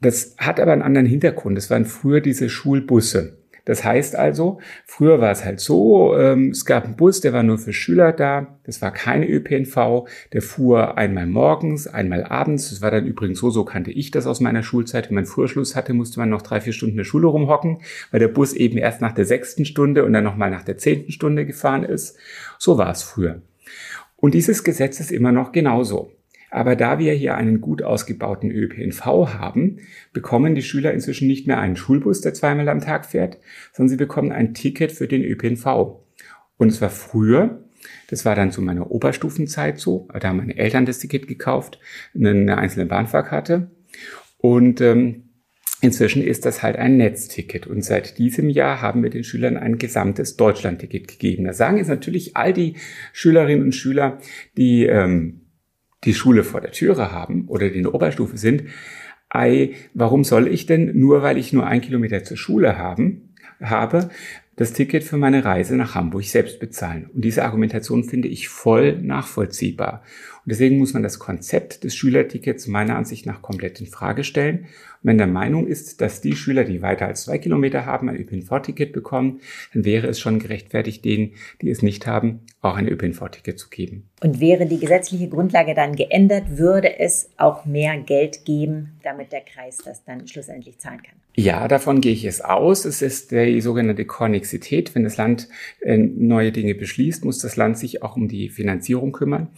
Das 0.00 0.34
hat 0.38 0.58
aber 0.58 0.72
einen 0.72 0.82
anderen 0.82 1.06
Hintergrund. 1.06 1.56
Das 1.56 1.70
waren 1.70 1.84
früher 1.84 2.20
diese 2.20 2.48
Schulbusse 2.48 3.38
Das 3.64 3.84
heißt 3.84 4.16
also, 4.16 4.58
früher 4.84 5.20
war 5.20 5.30
es 5.30 5.44
halt 5.44 5.60
so, 5.60 6.16
ähm, 6.18 6.50
es 6.50 6.64
gab 6.64 6.84
einen 6.84 6.96
Bus, 6.96 7.20
der 7.20 7.32
war 7.32 7.44
nur 7.44 7.58
für 7.58 7.72
Schüler 7.72 8.12
da, 8.12 8.58
das 8.64 8.82
war 8.82 8.90
keine 8.90 9.28
ÖPNV, 9.28 10.08
der 10.32 10.42
fuhr 10.42 10.98
einmal 10.98 11.28
morgens, 11.28 11.86
einmal 11.86 12.24
abends, 12.24 12.70
das 12.70 12.82
war 12.82 12.90
dann 12.90 13.06
übrigens 13.06 13.38
so, 13.38 13.50
so 13.50 13.64
kannte 13.64 13.92
ich 13.92 14.10
das 14.10 14.26
aus 14.26 14.40
meiner 14.40 14.64
Schulzeit, 14.64 15.08
wenn 15.08 15.14
man 15.14 15.26
Vorschluss 15.26 15.76
hatte, 15.76 15.94
musste 15.94 16.18
man 16.18 16.28
noch 16.28 16.42
drei, 16.42 16.60
vier 16.60 16.72
Stunden 16.72 16.94
in 16.94 16.96
der 16.98 17.04
Schule 17.04 17.28
rumhocken, 17.28 17.82
weil 18.10 18.18
der 18.18 18.26
Bus 18.26 18.52
eben 18.52 18.78
erst 18.78 19.00
nach 19.00 19.12
der 19.12 19.26
sechsten 19.26 19.64
Stunde 19.64 20.04
und 20.04 20.12
dann 20.12 20.24
nochmal 20.24 20.50
nach 20.50 20.64
der 20.64 20.78
zehnten 20.78 21.12
Stunde 21.12 21.46
gefahren 21.46 21.84
ist. 21.84 22.18
So 22.58 22.78
war 22.78 22.90
es 22.90 23.04
früher. 23.04 23.42
Und 24.16 24.34
dieses 24.34 24.64
Gesetz 24.64 24.98
ist 24.98 25.12
immer 25.12 25.30
noch 25.30 25.52
genauso. 25.52 26.10
Aber 26.52 26.76
da 26.76 26.98
wir 26.98 27.14
hier 27.14 27.34
einen 27.34 27.62
gut 27.62 27.82
ausgebauten 27.82 28.50
ÖPNV 28.50 29.06
haben, 29.06 29.78
bekommen 30.12 30.54
die 30.54 30.62
Schüler 30.62 30.92
inzwischen 30.92 31.26
nicht 31.26 31.46
mehr 31.46 31.58
einen 31.58 31.76
Schulbus, 31.76 32.20
der 32.20 32.34
zweimal 32.34 32.68
am 32.68 32.80
Tag 32.80 33.06
fährt, 33.06 33.38
sondern 33.72 33.88
sie 33.88 33.96
bekommen 33.96 34.32
ein 34.32 34.52
Ticket 34.52 34.92
für 34.92 35.08
den 35.08 35.24
ÖPNV. 35.24 35.96
Und 36.58 36.68
es 36.68 36.82
war 36.82 36.90
früher, 36.90 37.64
das 38.08 38.26
war 38.26 38.34
dann 38.34 38.52
zu 38.52 38.60
meiner 38.60 38.90
Oberstufenzeit 38.90 39.78
so, 39.78 40.08
da 40.12 40.28
haben 40.28 40.36
meine 40.36 40.58
Eltern 40.58 40.84
das 40.84 40.98
Ticket 40.98 41.26
gekauft, 41.26 41.80
eine 42.14 42.58
einzelne 42.58 42.84
Bahnfahrkarte. 42.84 43.70
Und 44.36 44.82
ähm, 44.82 45.30
Inzwischen 45.84 46.22
ist 46.22 46.46
das 46.46 46.62
halt 46.62 46.76
ein 46.76 46.96
Netzticket 46.96 47.66
und 47.66 47.82
seit 47.82 48.16
diesem 48.16 48.48
Jahr 48.48 48.80
haben 48.80 49.02
wir 49.02 49.10
den 49.10 49.24
Schülern 49.24 49.56
ein 49.56 49.78
gesamtes 49.78 50.36
Deutschlandticket 50.36 51.08
gegeben. 51.08 51.44
Da 51.44 51.54
sagen 51.54 51.78
jetzt 51.78 51.88
natürlich 51.88 52.36
all 52.36 52.52
die 52.52 52.76
Schülerinnen 53.12 53.64
und 53.64 53.74
Schüler, 53.74 54.18
die 54.56 54.86
ähm, 54.86 55.41
die 56.04 56.14
Schule 56.14 56.44
vor 56.44 56.60
der 56.60 56.72
Türe 56.72 57.12
haben 57.12 57.46
oder 57.48 57.68
die 57.68 57.78
in 57.78 57.84
der 57.84 57.94
Oberstufe 57.94 58.36
sind, 58.36 58.64
ei, 59.28 59.74
warum 59.94 60.24
soll 60.24 60.48
ich 60.48 60.66
denn, 60.66 60.98
nur 60.98 61.22
weil 61.22 61.38
ich 61.38 61.52
nur 61.52 61.66
ein 61.66 61.80
Kilometer 61.80 62.24
zur 62.24 62.36
Schule 62.36 62.76
haben, 62.76 63.34
habe, 63.60 64.10
das 64.56 64.72
Ticket 64.72 65.02
für 65.04 65.16
meine 65.16 65.44
Reise 65.44 65.76
nach 65.76 65.94
Hamburg 65.94 66.24
selbst 66.24 66.60
bezahlen. 66.60 67.08
Und 67.14 67.24
diese 67.24 67.44
Argumentation 67.44 68.04
finde 68.04 68.28
ich 68.28 68.48
voll 68.48 69.00
nachvollziehbar. 69.00 70.02
Und 70.44 70.50
deswegen 70.50 70.78
muss 70.78 70.92
man 70.92 71.02
das 71.02 71.18
Konzept 71.18 71.84
des 71.84 71.94
Schülertickets 71.94 72.66
meiner 72.66 72.96
Ansicht 72.96 73.26
nach 73.26 73.42
komplett 73.42 73.80
in 73.80 73.86
Frage 73.86 74.24
stellen 74.24 74.66
wenn 75.02 75.18
der 75.18 75.26
Meinung 75.26 75.66
ist, 75.66 76.00
dass 76.00 76.20
die 76.20 76.36
Schüler, 76.36 76.64
die 76.64 76.82
weiter 76.82 77.06
als 77.06 77.24
zwei 77.24 77.38
Kilometer 77.38 77.86
haben, 77.86 78.08
ein 78.08 78.16
ÖPNV-Ticket 78.16 78.92
bekommen, 78.92 79.40
dann 79.74 79.84
wäre 79.84 80.06
es 80.06 80.20
schon 80.20 80.38
gerechtfertigt, 80.38 81.04
denen, 81.04 81.34
die 81.60 81.70
es 81.70 81.82
nicht 81.82 82.06
haben, 82.06 82.40
auch 82.60 82.76
ein 82.76 82.88
ÖPNV-Ticket 82.88 83.58
zu 83.58 83.68
geben. 83.68 84.08
Und 84.22 84.40
wäre 84.40 84.66
die 84.66 84.78
gesetzliche 84.78 85.28
Grundlage 85.28 85.74
dann 85.74 85.96
geändert, 85.96 86.56
würde 86.56 87.00
es 87.00 87.30
auch 87.36 87.64
mehr 87.64 87.98
Geld 87.98 88.44
geben, 88.44 89.00
damit 89.02 89.32
der 89.32 89.40
Kreis 89.40 89.78
das 89.84 90.04
dann 90.04 90.28
schlussendlich 90.28 90.78
zahlen 90.78 91.02
kann? 91.02 91.16
Ja, 91.34 91.66
davon 91.66 92.02
gehe 92.02 92.12
ich 92.12 92.26
es 92.26 92.42
aus. 92.42 92.84
Es 92.84 93.00
ist 93.00 93.30
die 93.30 93.60
sogenannte 93.62 94.04
Kornexität. 94.04 94.94
Wenn 94.94 95.02
das 95.02 95.16
Land 95.16 95.48
äh, 95.80 95.96
neue 95.96 96.52
Dinge 96.52 96.74
beschließt, 96.74 97.24
muss 97.24 97.38
das 97.38 97.56
Land 97.56 97.78
sich 97.78 98.02
auch 98.02 98.16
um 98.16 98.28
die 98.28 98.50
Finanzierung 98.50 99.12
kümmern. 99.12 99.48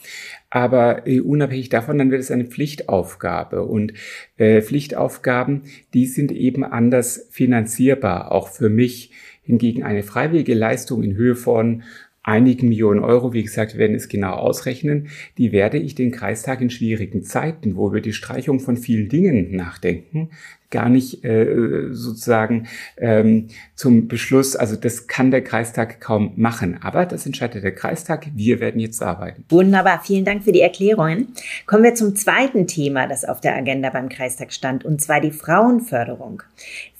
Aber 0.55 1.03
unabhängig 1.25 1.69
davon, 1.69 1.99
dann 1.99 2.13
wird 2.13 2.21
es 2.21 2.31
eine 2.31 2.45
Pflichtaufgabe. 2.45 3.65
Und 3.65 3.93
äh, 4.37 4.63
Pflichtaufgaben, 4.63 5.63
die 5.95 6.07
sind 6.07 6.31
eben 6.31 6.63
anders 6.63 7.27
finanzierbar, 7.33 8.31
auch 8.31 8.47
für 8.47 8.69
mich. 8.69 9.11
Hingegen 9.43 9.83
eine 9.83 10.05
freiwillige 10.05 10.55
Leistung 10.55 11.03
in 11.03 11.17
Höhe 11.17 11.35
von 11.35 11.83
einigen 12.23 12.69
Millionen 12.69 13.01
Euro, 13.01 13.33
wie 13.33 13.43
gesagt, 13.43 13.75
wir 13.75 13.81
werden 13.81 13.97
es 13.97 14.09
genau 14.09 14.35
ausrechnen, 14.35 15.09
die 15.39 15.51
werde 15.51 15.77
ich 15.77 15.97
den 15.97 16.13
Kreistag 16.13 16.61
in 16.61 16.71
schwierigen 16.71 17.25
Zeiten, 17.25 17.77
wo 17.77 17.93
wir 17.93 18.01
die 18.01 18.15
Streichung 18.15 18.61
von 18.61 18.77
vielen 18.77 19.09
Dingen 19.09 19.55
nachdenken, 19.57 20.31
gar 20.75 20.89
nicht 20.89 21.25
äh, 21.25 21.89
sozusagen 21.93 22.67
ähm, 22.99 23.49
zum 23.77 24.09
Beschluss, 24.09 24.57
also 24.57 24.77
das 24.77 25.07
kann 25.07 25.31
der 25.31 25.43
Kreistag 25.43 26.01
kaum 26.01 26.33
machen. 26.37 26.79
Aber 26.83 27.07
das 27.07 27.25
entscheidet 27.25 27.63
der 27.63 27.75
Kreistag. 27.75 28.27
Wir 28.35 28.61
werden 28.61 28.81
jetzt 28.81 29.03
arbeiten. 29.03 29.45
Wunderbar, 29.49 30.01
vielen 30.05 30.25
Dank 30.25 30.43
für 30.43 30.53
die 30.53 30.61
Erklärungen. 30.61 31.29
Kommen 31.67 31.85
wir 31.85 31.95
zum 31.95 32.17
zweiten 32.17 32.67
Thema, 32.67 33.07
das 33.07 33.25
auf 33.25 33.41
der 33.41 33.57
Agenda 33.57 33.91
beim 33.91 34.09
Kreistag 34.09 34.53
stand, 34.53 34.85
und 34.85 35.01
zwar 35.01 35.21
die 35.21 35.31
Frauenförderung. 35.31 36.43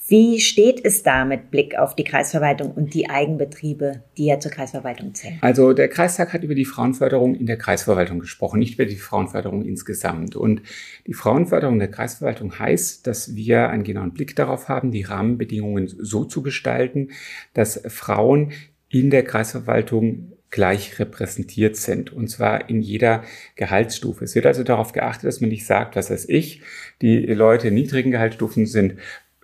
Wie 0.07 0.39
steht 0.39 0.85
es 0.85 1.01
da 1.01 1.25
mit 1.25 1.49
Blick 1.49 1.79
auf 1.79 1.95
die 1.95 2.03
Kreisverwaltung 2.03 2.71
und 2.71 2.93
die 2.93 3.09
Eigenbetriebe, 3.09 4.03
die 4.17 4.27
ja 4.27 4.39
zur 4.39 4.51
Kreisverwaltung 4.51 5.15
zählen? 5.15 5.39
Also 5.41 5.73
der 5.73 5.87
Kreistag 5.87 6.31
hat 6.31 6.43
über 6.43 6.53
die 6.53 6.65
Frauenförderung 6.65 7.33
in 7.33 7.47
der 7.47 7.57
Kreisverwaltung 7.57 8.19
gesprochen, 8.19 8.59
nicht 8.59 8.75
über 8.75 8.85
die 8.85 8.97
Frauenförderung 8.97 9.65
insgesamt. 9.65 10.35
Und 10.35 10.61
die 11.07 11.15
Frauenförderung 11.15 11.79
der 11.79 11.89
Kreisverwaltung 11.89 12.59
heißt, 12.59 13.07
dass 13.07 13.35
wir 13.35 13.69
einen 13.69 13.83
genauen 13.83 14.13
Blick 14.13 14.35
darauf 14.35 14.69
haben, 14.69 14.91
die 14.91 15.01
Rahmenbedingungen 15.01 15.87
so 15.87 16.23
zu 16.23 16.43
gestalten, 16.43 17.09
dass 17.55 17.81
Frauen 17.87 18.51
in 18.89 19.09
der 19.09 19.23
Kreisverwaltung 19.23 20.33
gleich 20.51 20.99
repräsentiert 20.99 21.75
sind, 21.75 22.13
und 22.13 22.29
zwar 22.29 22.69
in 22.69 22.81
jeder 22.81 23.23
Gehaltsstufe. 23.55 24.23
Es 24.23 24.35
wird 24.35 24.45
also 24.45 24.63
darauf 24.63 24.93
geachtet, 24.93 25.25
dass 25.25 25.41
man 25.41 25.49
nicht 25.49 25.65
sagt, 25.65 25.95
was 25.97 26.09
weiß 26.09 26.29
ich, 26.29 26.61
die 27.01 27.25
Leute 27.25 27.67
in 27.69 27.73
niedrigen 27.73 28.11
Gehaltsstufen 28.11 28.65
sind 28.65 28.95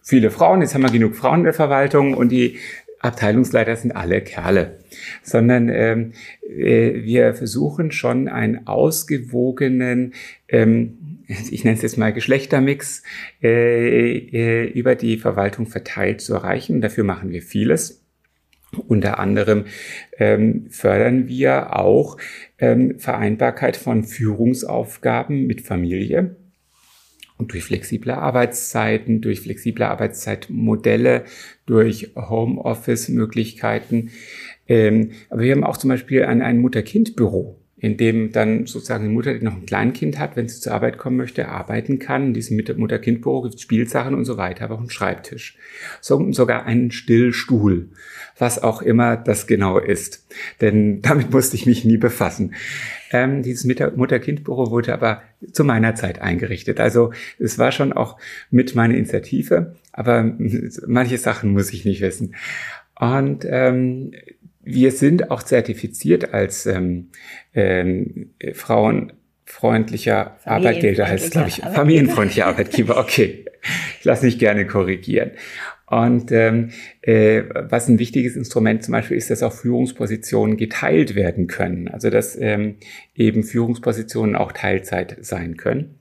viele 0.02 0.32
Frauen, 0.32 0.62
jetzt 0.62 0.74
haben 0.74 0.84
wir 0.84 0.92
genug 0.92 1.16
Frauen 1.16 1.40
in 1.40 1.46
der 1.46 1.54
Verwaltung 1.54 2.14
und 2.14 2.30
die 2.30 2.58
Abteilungsleiter 3.02 3.76
sind 3.76 3.96
alle 3.96 4.22
Kerle, 4.22 4.80
sondern 5.24 5.70
ähm, 5.70 6.14
äh, 6.48 7.04
wir 7.04 7.34
versuchen 7.34 7.92
schon 7.92 8.28
einen 8.28 8.68
ausgewogenen, 8.68 10.14
ähm, 10.48 11.26
ich 11.50 11.64
nenne 11.64 11.76
es 11.76 11.82
jetzt 11.82 11.98
mal 11.98 12.14
Geschlechtermix, 12.14 13.04
äh, 13.42 14.18
äh, 14.18 14.68
über 14.68 14.96
die 14.96 15.18
Verwaltung 15.18 15.66
verteilt 15.66 16.22
zu 16.22 16.34
erreichen. 16.36 16.82
Dafür 16.82 17.04
machen 17.04 17.32
wir 17.32 17.42
vieles. 17.42 18.04
Unter 18.88 19.20
anderem 19.20 19.66
ähm, 20.18 20.68
fördern 20.70 21.28
wir 21.28 21.76
auch 21.76 22.18
ähm, 22.58 23.00
Vereinbarkeit 23.00 23.76
von 23.76 24.04
Führungsaufgaben 24.04 25.46
mit 25.46 25.62
Familie. 25.62 26.36
Und 27.42 27.54
durch 27.54 27.64
flexible 27.64 28.12
Arbeitszeiten, 28.12 29.20
durch 29.20 29.42
flexible 29.42 29.82
Arbeitszeitmodelle, 29.82 31.24
durch 31.66 32.12
Homeoffice-Möglichkeiten. 32.16 34.12
Ähm, 34.68 35.14
aber 35.32 35.42
wir 35.42 35.52
haben 35.54 35.64
auch 35.64 35.78
zum 35.78 35.90
Beispiel 35.90 36.24
ein, 36.26 36.44
ein 36.44 36.60
Mutter-Kind-Büro 36.60 37.61
in 37.82 37.98
dem 37.98 38.32
dann 38.32 38.68
sozusagen 38.68 39.06
die 39.06 39.14
Mutter, 39.14 39.34
die 39.34 39.44
noch 39.44 39.56
ein 39.56 39.66
Kleinkind 39.66 40.20
hat, 40.20 40.36
wenn 40.36 40.48
sie 40.48 40.62
zur 40.62 40.74
Arbeit 40.74 41.00
kommen 41.00 41.18
möchte, 41.18 41.50
arbeiten 41.50 41.98
kann. 41.98 42.28
In 42.28 42.34
diesem 42.36 42.56
Mutter-Kind-Büro 42.78 43.42
gibt 43.42 43.56
es 43.56 43.62
Spielsachen 43.62 44.14
und 44.14 44.24
so 44.24 44.38
weiter, 44.38 44.66
aber 44.66 44.76
auch 44.76 44.82
einen 44.82 44.92
Schreibtisch. 44.92 45.58
So, 46.00 46.32
sogar 46.32 46.68
einen 46.68 46.92
Stillstuhl, 46.92 47.90
was 48.38 48.62
auch 48.62 48.84
immer 48.84 49.18
das 49.18 49.48
genau 49.48 49.80
ist. 49.80 50.28
Denn 50.62 51.02
damit 51.02 51.32
musste 51.34 51.56
ich 51.56 51.66
mich 51.66 51.84
nie 51.84 51.98
befassen. 51.98 52.54
Ähm, 53.12 53.42
dieses 53.42 53.66
Mutter-Kind-Büro 53.66 54.70
wurde 54.70 54.94
aber 54.94 55.24
zu 55.52 55.64
meiner 55.64 55.96
Zeit 55.96 56.22
eingerichtet. 56.22 56.80
Also 56.80 57.12
es 57.40 57.58
war 57.58 57.72
schon 57.72 57.94
auch 57.94 58.20
mit 58.52 58.76
meiner 58.76 58.94
Initiative, 58.94 59.76
aber 59.92 60.38
manche 60.88 61.18
Sachen 61.18 61.50
muss 61.50 61.74
ich 61.74 61.84
nicht 61.84 62.02
wissen. 62.02 62.36
Und 63.00 63.44
ähm, 63.50 64.12
wir 64.64 64.92
sind 64.92 65.32
auch 65.32 65.44
zertifiziert 65.44 66.34
als 66.34 66.66
ähm, 66.66 67.10
ähm, 67.54 68.32
frauenfreundlicher 68.54 70.38
Arbeitgeber, 70.46 71.08
heißt 71.08 71.32
glaube 71.32 71.50
ich, 71.50 71.62
familienfreundlicher 71.62 72.48
Arbeitgeber. 72.48 72.98
Okay, 72.98 73.46
ich 74.00 74.06
lasse 74.06 74.26
mich 74.26 74.40
gerne 74.40 74.66
korrigieren. 74.68 75.32
Und 75.88 76.32
ähm, 76.32 76.70
äh, 77.02 77.44
was 77.54 77.90
ein 77.90 78.00
wichtiges 78.00 78.38
Instrument 78.38 78.82
zum 78.82 78.94
Beispiel 78.94 79.18
ist, 79.18 79.30
dass 79.30 79.44
auch 79.44 79.52
Führungspositionen 79.52 80.56
geteilt 80.56 81.16
werden 81.16 81.48
können. 81.48 81.90
Also 81.90 82.10
dass 82.10 82.38
ähm, 82.40 82.78
eben 83.14 83.44
Führungspositionen 83.44 84.38
auch 84.38 84.54
Teilzeit 84.54 85.18
sein 85.20 85.58
können. 85.58 86.00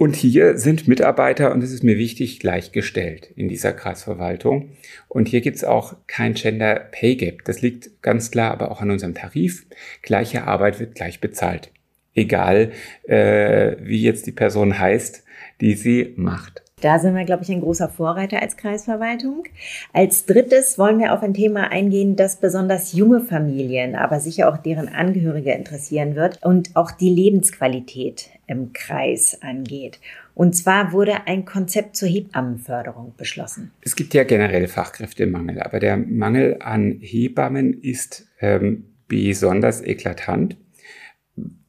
Und 0.00 0.16
hier 0.16 0.56
sind 0.56 0.88
Mitarbeiter, 0.88 1.52
und 1.52 1.62
das 1.62 1.72
ist 1.72 1.84
mir 1.84 1.98
wichtig, 1.98 2.40
gleichgestellt 2.40 3.30
in 3.36 3.50
dieser 3.50 3.74
Kreisverwaltung. 3.74 4.70
Und 5.08 5.28
hier 5.28 5.42
gibt 5.42 5.58
es 5.58 5.62
auch 5.62 5.94
kein 6.06 6.32
Gender 6.32 6.88
Pay 6.90 7.16
Gap. 7.16 7.44
Das 7.44 7.60
liegt 7.60 8.00
ganz 8.00 8.30
klar 8.30 8.50
aber 8.50 8.70
auch 8.70 8.80
an 8.80 8.90
unserem 8.90 9.12
Tarif. 9.12 9.66
Gleiche 10.00 10.44
Arbeit 10.44 10.80
wird 10.80 10.94
gleich 10.94 11.20
bezahlt. 11.20 11.70
Egal, 12.14 12.72
äh, 13.02 13.76
wie 13.82 14.00
jetzt 14.00 14.26
die 14.26 14.32
Person 14.32 14.78
heißt, 14.78 15.22
die 15.60 15.74
sie 15.74 16.14
macht. 16.16 16.62
Da 16.80 16.98
sind 16.98 17.14
wir, 17.14 17.24
glaube 17.24 17.42
ich, 17.42 17.50
ein 17.50 17.60
großer 17.60 17.90
Vorreiter 17.90 18.40
als 18.40 18.56
Kreisverwaltung. 18.56 19.44
Als 19.92 20.24
drittes 20.24 20.78
wollen 20.78 20.98
wir 20.98 21.12
auf 21.12 21.22
ein 21.22 21.34
Thema 21.34 21.70
eingehen, 21.70 22.16
das 22.16 22.36
besonders 22.36 22.94
junge 22.94 23.20
Familien, 23.20 23.94
aber 23.94 24.18
sicher 24.18 24.48
auch 24.48 24.56
deren 24.56 24.88
Angehörige 24.88 25.52
interessieren 25.52 26.14
wird 26.14 26.42
und 26.42 26.74
auch 26.74 26.90
die 26.90 27.10
Lebensqualität 27.10 28.30
im 28.50 28.72
Kreis 28.72 29.40
angeht. 29.42 30.00
Und 30.34 30.56
zwar 30.56 30.92
wurde 30.92 31.26
ein 31.26 31.44
Konzept 31.44 31.96
zur 31.96 32.08
Hebammenförderung 32.08 33.14
beschlossen. 33.16 33.70
Es 33.80 33.94
gibt 33.94 34.12
ja 34.12 34.24
generell 34.24 34.66
Fachkräftemangel, 34.66 35.60
aber 35.60 35.78
der 35.78 35.96
Mangel 35.96 36.56
an 36.60 36.98
Hebammen 37.00 37.80
ist 37.80 38.26
ähm, 38.40 38.86
besonders 39.06 39.82
eklatant. 39.82 40.56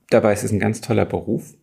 Dabei 0.10 0.34
ist 0.34 0.44
es 0.44 0.52
ein 0.52 0.60
ganz 0.60 0.82
toller 0.82 1.06
Beruf. 1.06 1.54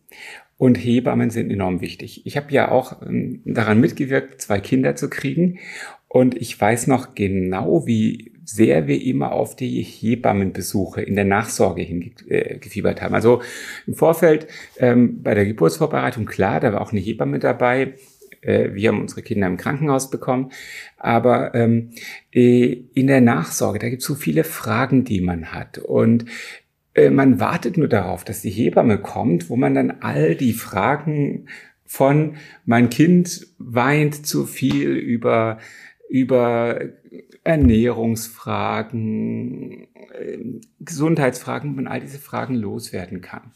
Und 0.57 0.75
Hebammen 0.75 1.29
sind 1.29 1.51
enorm 1.51 1.81
wichtig. 1.81 2.25
Ich 2.25 2.35
habe 2.37 2.51
ja 2.51 2.71
auch 2.71 3.01
ähm, 3.01 3.41
daran 3.45 3.79
mitgewirkt, 3.79 4.41
zwei 4.41 4.59
Kinder 4.59 4.95
zu 4.95 5.09
kriegen. 5.09 5.59
Und 6.07 6.35
ich 6.35 6.59
weiß 6.59 6.87
noch 6.87 7.13
genau, 7.13 7.85
wie 7.85 8.33
sehr 8.49 8.87
wir 8.87 9.01
immer 9.01 9.31
auf 9.31 9.55
die 9.55 9.81
Hebammenbesuche 9.81 11.01
in 11.01 11.15
der 11.15 11.25
Nachsorge 11.25 11.83
hingefiebert 11.83 12.99
äh, 12.99 13.01
haben. 13.01 13.13
Also 13.13 13.41
im 13.85 13.93
Vorfeld 13.93 14.47
ähm, 14.77 15.21
bei 15.21 15.35
der 15.35 15.45
Geburtsvorbereitung, 15.45 16.25
klar, 16.25 16.59
da 16.59 16.73
war 16.73 16.81
auch 16.81 16.91
eine 16.91 17.01
Hebamme 17.01 17.39
dabei. 17.39 17.93
Äh, 18.41 18.73
wir 18.73 18.89
haben 18.89 19.01
unsere 19.01 19.21
Kinder 19.21 19.45
im 19.47 19.57
Krankenhaus 19.57 20.09
bekommen. 20.09 20.51
Aber 20.97 21.53
ähm, 21.53 21.91
äh, 22.33 22.85
in 22.93 23.07
der 23.07 23.21
Nachsorge, 23.21 23.79
da 23.79 23.89
gibt 23.89 24.01
es 24.01 24.07
so 24.07 24.15
viele 24.15 24.43
Fragen, 24.43 25.03
die 25.03 25.21
man 25.21 25.51
hat. 25.53 25.77
Und 25.77 26.25
äh, 26.95 27.11
man 27.11 27.39
wartet 27.39 27.77
nur 27.77 27.87
darauf, 27.87 28.23
dass 28.23 28.41
die 28.41 28.49
Hebamme 28.49 28.97
kommt, 28.97 29.49
wo 29.49 29.57
man 29.57 29.75
dann 29.75 29.91
all 30.01 30.35
die 30.35 30.53
Fragen 30.53 31.47
von 31.85 32.35
mein 32.65 32.89
Kind 32.89 33.47
weint 33.59 34.25
zu 34.25 34.45
viel 34.45 34.89
über 34.89 35.59
über 36.09 36.81
Ernährungsfragen, 37.43 39.87
ähm, 40.19 40.61
Gesundheitsfragen 40.79 41.77
und 41.77 41.85
all 41.87 42.01
diese 42.01 42.17
Fragen 42.19 42.55
loswerden 42.55 43.21
kann. 43.21 43.51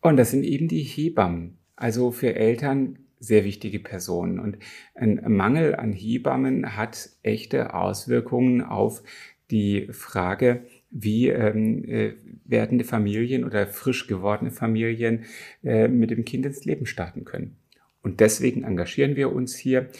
Und 0.00 0.16
das 0.16 0.30
sind 0.30 0.44
eben 0.44 0.68
die 0.68 0.82
Hebammen. 0.82 1.58
Also 1.76 2.10
für 2.10 2.34
Eltern 2.34 2.98
sehr 3.20 3.44
wichtige 3.44 3.80
Personen. 3.80 4.40
Und 4.40 4.56
ein 4.94 5.20
Mangel 5.26 5.76
an 5.76 5.92
Hebammen 5.92 6.74
hat 6.76 7.10
echte 7.22 7.74
Auswirkungen 7.74 8.62
auf 8.62 9.02
die 9.50 9.88
Frage, 9.90 10.62
wie 10.90 11.28
ähm, 11.28 11.84
äh, 11.84 12.14
werdende 12.44 12.84
Familien 12.84 13.44
oder 13.44 13.66
frisch 13.66 14.06
gewordene 14.06 14.50
Familien 14.50 15.26
äh, 15.62 15.88
mit 15.88 16.10
dem 16.10 16.24
Kind 16.24 16.46
ins 16.46 16.64
Leben 16.64 16.86
starten 16.86 17.26
können. 17.26 17.57
Und 18.08 18.20
deswegen 18.20 18.64
engagieren 18.64 19.16
wir 19.16 19.30
uns 19.34 19.54
hier. 19.54 19.90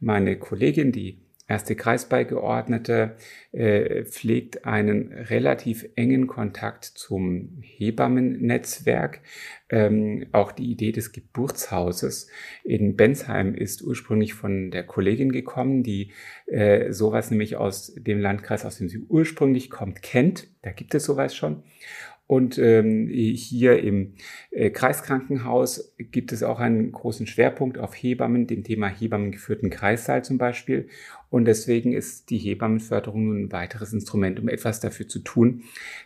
Meine 0.00 0.38
Kollegin, 0.38 0.90
die 0.90 1.18
erste 1.46 1.76
Kreisbeigeordnete 1.76 3.16
äh, 3.52 4.04
pflegt 4.04 4.64
einen 4.64 5.12
relativ 5.12 5.86
engen 5.94 6.26
Kontakt 6.26 6.86
zum 6.86 7.58
Hebammennetzwerk. 7.60 9.20
Ähm, 9.68 10.28
auch 10.32 10.52
die 10.52 10.70
Idee 10.70 10.92
des 10.92 11.12
Geburtshauses 11.12 12.30
in 12.64 12.96
Bensheim 12.96 13.54
ist 13.54 13.82
ursprünglich 13.82 14.32
von 14.32 14.70
der 14.70 14.84
Kollegin 14.84 15.30
gekommen, 15.30 15.82
die 15.82 16.12
äh, 16.46 16.90
sowas 16.90 17.30
nämlich 17.30 17.56
aus 17.56 17.94
dem 17.96 18.18
Landkreis, 18.18 18.64
aus 18.64 18.78
dem 18.78 18.88
sie 18.88 19.00
ursprünglich 19.10 19.68
kommt, 19.68 20.00
kennt. 20.00 20.48
Da 20.62 20.70
gibt 20.70 20.94
es 20.94 21.04
sowas 21.04 21.36
schon. 21.36 21.64
Und 22.28 22.58
ähm, 22.58 23.08
hier 23.08 23.82
im 23.82 24.12
äh, 24.50 24.68
Kreiskrankenhaus 24.68 25.94
gibt 25.96 26.30
es 26.30 26.42
auch 26.42 26.60
einen 26.60 26.92
großen 26.92 27.26
Schwerpunkt 27.26 27.78
auf 27.78 27.94
Hebammen, 27.94 28.46
dem 28.46 28.64
Thema 28.64 28.86
Hebammengeführten 28.86 29.70
Kreissaal 29.70 30.22
zum 30.22 30.36
Beispiel. 30.36 30.88
Und 31.30 31.46
deswegen 31.46 31.94
ist 31.94 32.28
die 32.28 32.36
Hebammenförderung 32.36 33.24
nun 33.24 33.44
ein 33.44 33.52
weiteres 33.52 33.94
Instrument, 33.94 34.38
um 34.38 34.48
etwas 34.48 34.78
dafür 34.78 35.08
zu 35.08 35.20
tun, 35.20 35.62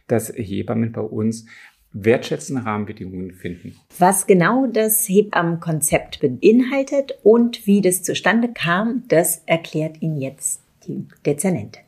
dass 0.06 0.32
Hebammen 0.32 0.92
bei 0.92 1.00
uns 1.00 1.46
wertschätzende 1.92 2.64
Rahmenbedingungen 2.64 3.32
finden. 3.32 3.74
Was 3.98 4.28
genau 4.28 4.66
das 4.66 5.08
Hebammenkonzept 5.08 6.20
beinhaltet 6.20 7.18
und 7.24 7.66
wie 7.66 7.80
das 7.80 8.04
zustande 8.04 8.48
kam, 8.52 9.02
das 9.08 9.42
erklärt 9.46 10.00
Ihnen 10.00 10.20
jetzt 10.20 10.62
die 10.86 11.04
Dezernentin. 11.26 11.82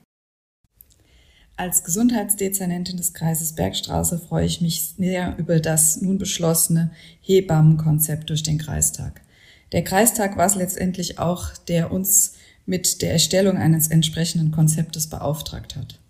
Als 1.56 1.84
Gesundheitsdezernentin 1.84 2.96
des 2.96 3.14
Kreises 3.14 3.52
Bergstraße 3.52 4.18
freue 4.18 4.44
ich 4.44 4.60
mich 4.60 4.94
sehr 4.98 5.36
über 5.38 5.60
das 5.60 6.00
nun 6.00 6.18
beschlossene 6.18 6.90
Hebammenkonzept 7.20 8.28
durch 8.28 8.42
den 8.42 8.58
Kreistag. 8.58 9.20
Der 9.70 9.84
Kreistag 9.84 10.36
war 10.36 10.46
es 10.46 10.56
letztendlich 10.56 11.20
auch, 11.20 11.56
der 11.56 11.92
uns 11.92 12.34
mit 12.66 13.02
der 13.02 13.12
Erstellung 13.12 13.56
eines 13.56 13.86
entsprechenden 13.86 14.50
Konzeptes 14.50 15.06
beauftragt 15.08 15.76
hat. 15.76 16.00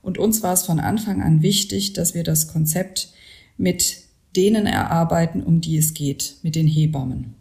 Und 0.00 0.16
uns 0.16 0.42
war 0.42 0.54
es 0.54 0.62
von 0.62 0.80
Anfang 0.80 1.22
an 1.22 1.42
wichtig, 1.42 1.92
dass 1.92 2.14
wir 2.14 2.24
das 2.24 2.48
Konzept 2.48 3.12
mit 3.58 4.04
denen 4.36 4.66
erarbeiten, 4.66 5.42
um 5.42 5.60
die 5.60 5.76
es 5.76 5.92
geht, 5.92 6.36
mit 6.42 6.54
den 6.54 6.66
Hebammen. 6.66 7.34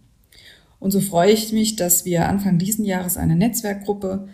Und 0.80 0.92
so 0.92 1.00
freue 1.00 1.32
ich 1.32 1.54
mich, 1.54 1.78
dass 1.78 2.04
wir 2.04 2.28
Anfang 2.28 2.60
diesen 2.60 2.84
Jahres 2.84 3.16
eine 3.16 3.36
Netzwerkgruppe 3.36 4.28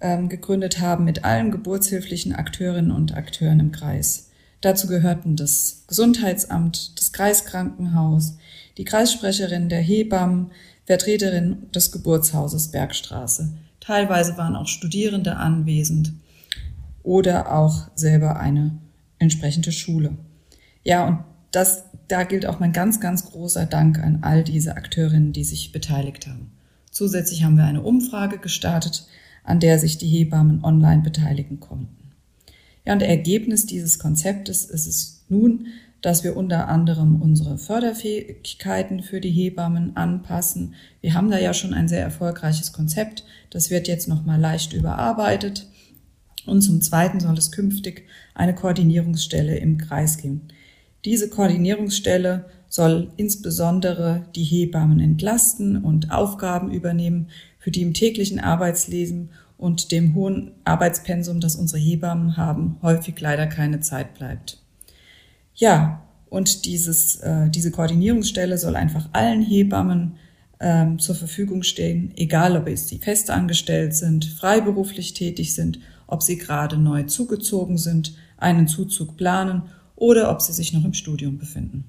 ähm, 0.00 0.28
gegründet 0.28 0.80
haben 0.80 1.04
mit 1.04 1.24
allen 1.24 1.50
geburtshilflichen 1.50 2.34
Akteurinnen 2.34 2.90
und 2.90 3.14
Akteuren 3.14 3.60
im 3.60 3.72
Kreis. 3.72 4.30
Dazu 4.60 4.86
gehörten 4.88 5.36
das 5.36 5.84
Gesundheitsamt, 5.86 6.98
das 6.98 7.12
Kreiskrankenhaus, 7.12 8.36
die 8.76 8.84
Kreissprecherin 8.84 9.68
der 9.68 9.80
Hebammen, 9.80 10.50
Vertreterin 10.84 11.70
des 11.72 11.92
Geburtshauses 11.92 12.68
Bergstraße. 12.68 13.52
Teilweise 13.80 14.36
waren 14.36 14.56
auch 14.56 14.66
Studierende 14.66 15.36
anwesend 15.36 16.12
oder 17.02 17.52
auch 17.52 17.88
selber 17.94 18.40
eine 18.40 18.78
entsprechende 19.18 19.72
Schule. 19.72 20.16
Ja, 20.82 21.06
und 21.06 21.18
das, 21.50 21.84
da 22.08 22.24
gilt 22.24 22.46
auch 22.46 22.60
mein 22.60 22.72
ganz, 22.72 23.00
ganz 23.00 23.26
großer 23.30 23.66
Dank 23.66 23.98
an 23.98 24.18
all 24.22 24.44
diese 24.44 24.76
Akteurinnen, 24.76 25.32
die 25.32 25.44
sich 25.44 25.72
beteiligt 25.72 26.26
haben. 26.26 26.52
Zusätzlich 26.90 27.44
haben 27.44 27.56
wir 27.56 27.64
eine 27.64 27.82
Umfrage 27.82 28.38
gestartet, 28.38 29.06
an 29.48 29.60
der 29.60 29.78
sich 29.78 29.96
die 29.96 30.06
Hebammen 30.06 30.62
online 30.62 31.00
beteiligen 31.00 31.58
konnten. 31.58 32.12
Ja, 32.84 32.92
und 32.92 33.00
Ergebnis 33.00 33.64
dieses 33.64 33.98
Konzeptes 33.98 34.66
ist 34.66 34.86
es 34.86 35.24
nun, 35.30 35.68
dass 36.02 36.22
wir 36.22 36.36
unter 36.36 36.68
anderem 36.68 37.20
unsere 37.22 37.56
Förderfähigkeiten 37.56 39.02
für 39.02 39.22
die 39.22 39.30
Hebammen 39.30 39.96
anpassen. 39.96 40.74
Wir 41.00 41.14
haben 41.14 41.30
da 41.30 41.38
ja 41.38 41.54
schon 41.54 41.72
ein 41.72 41.88
sehr 41.88 42.02
erfolgreiches 42.02 42.74
Konzept. 42.74 43.24
Das 43.48 43.70
wird 43.70 43.88
jetzt 43.88 44.06
nochmal 44.06 44.38
leicht 44.38 44.74
überarbeitet. 44.74 45.66
Und 46.44 46.60
zum 46.60 46.82
Zweiten 46.82 47.18
soll 47.18 47.38
es 47.38 47.50
künftig 47.50 48.04
eine 48.34 48.54
Koordinierungsstelle 48.54 49.56
im 49.56 49.78
Kreis 49.78 50.18
geben. 50.18 50.48
Diese 51.06 51.30
Koordinierungsstelle 51.30 52.44
soll 52.68 53.12
insbesondere 53.16 54.26
die 54.34 54.44
Hebammen 54.44 55.00
entlasten 55.00 55.82
und 55.82 56.10
Aufgaben 56.10 56.70
übernehmen, 56.70 57.28
für 57.68 57.72
die 57.72 57.82
im 57.82 57.92
täglichen 57.92 58.40
Arbeitsleben 58.40 59.28
und 59.58 59.92
dem 59.92 60.14
hohen 60.14 60.52
Arbeitspensum, 60.64 61.38
das 61.38 61.54
unsere 61.54 61.78
Hebammen 61.78 62.38
haben, 62.38 62.78
häufig 62.80 63.20
leider 63.20 63.46
keine 63.46 63.80
Zeit 63.80 64.14
bleibt. 64.14 64.62
Ja, 65.54 66.02
und 66.30 66.64
dieses, 66.64 67.16
äh, 67.16 67.50
diese 67.50 67.70
Koordinierungsstelle 67.70 68.56
soll 68.56 68.74
einfach 68.74 69.10
allen 69.12 69.42
Hebammen 69.42 70.14
ähm, 70.60 70.98
zur 70.98 71.14
Verfügung 71.14 71.62
stehen, 71.62 72.14
egal 72.16 72.56
ob 72.56 72.74
sie 72.78 73.00
fest 73.00 73.28
angestellt 73.28 73.94
sind, 73.94 74.24
freiberuflich 74.24 75.12
tätig 75.12 75.54
sind, 75.54 75.78
ob 76.06 76.22
sie 76.22 76.38
gerade 76.38 76.78
neu 76.78 77.02
zugezogen 77.02 77.76
sind, 77.76 78.14
einen 78.38 78.66
Zuzug 78.66 79.18
planen 79.18 79.64
oder 79.94 80.30
ob 80.30 80.40
sie 80.40 80.54
sich 80.54 80.72
noch 80.72 80.86
im 80.86 80.94
Studium 80.94 81.36
befinden. 81.36 81.84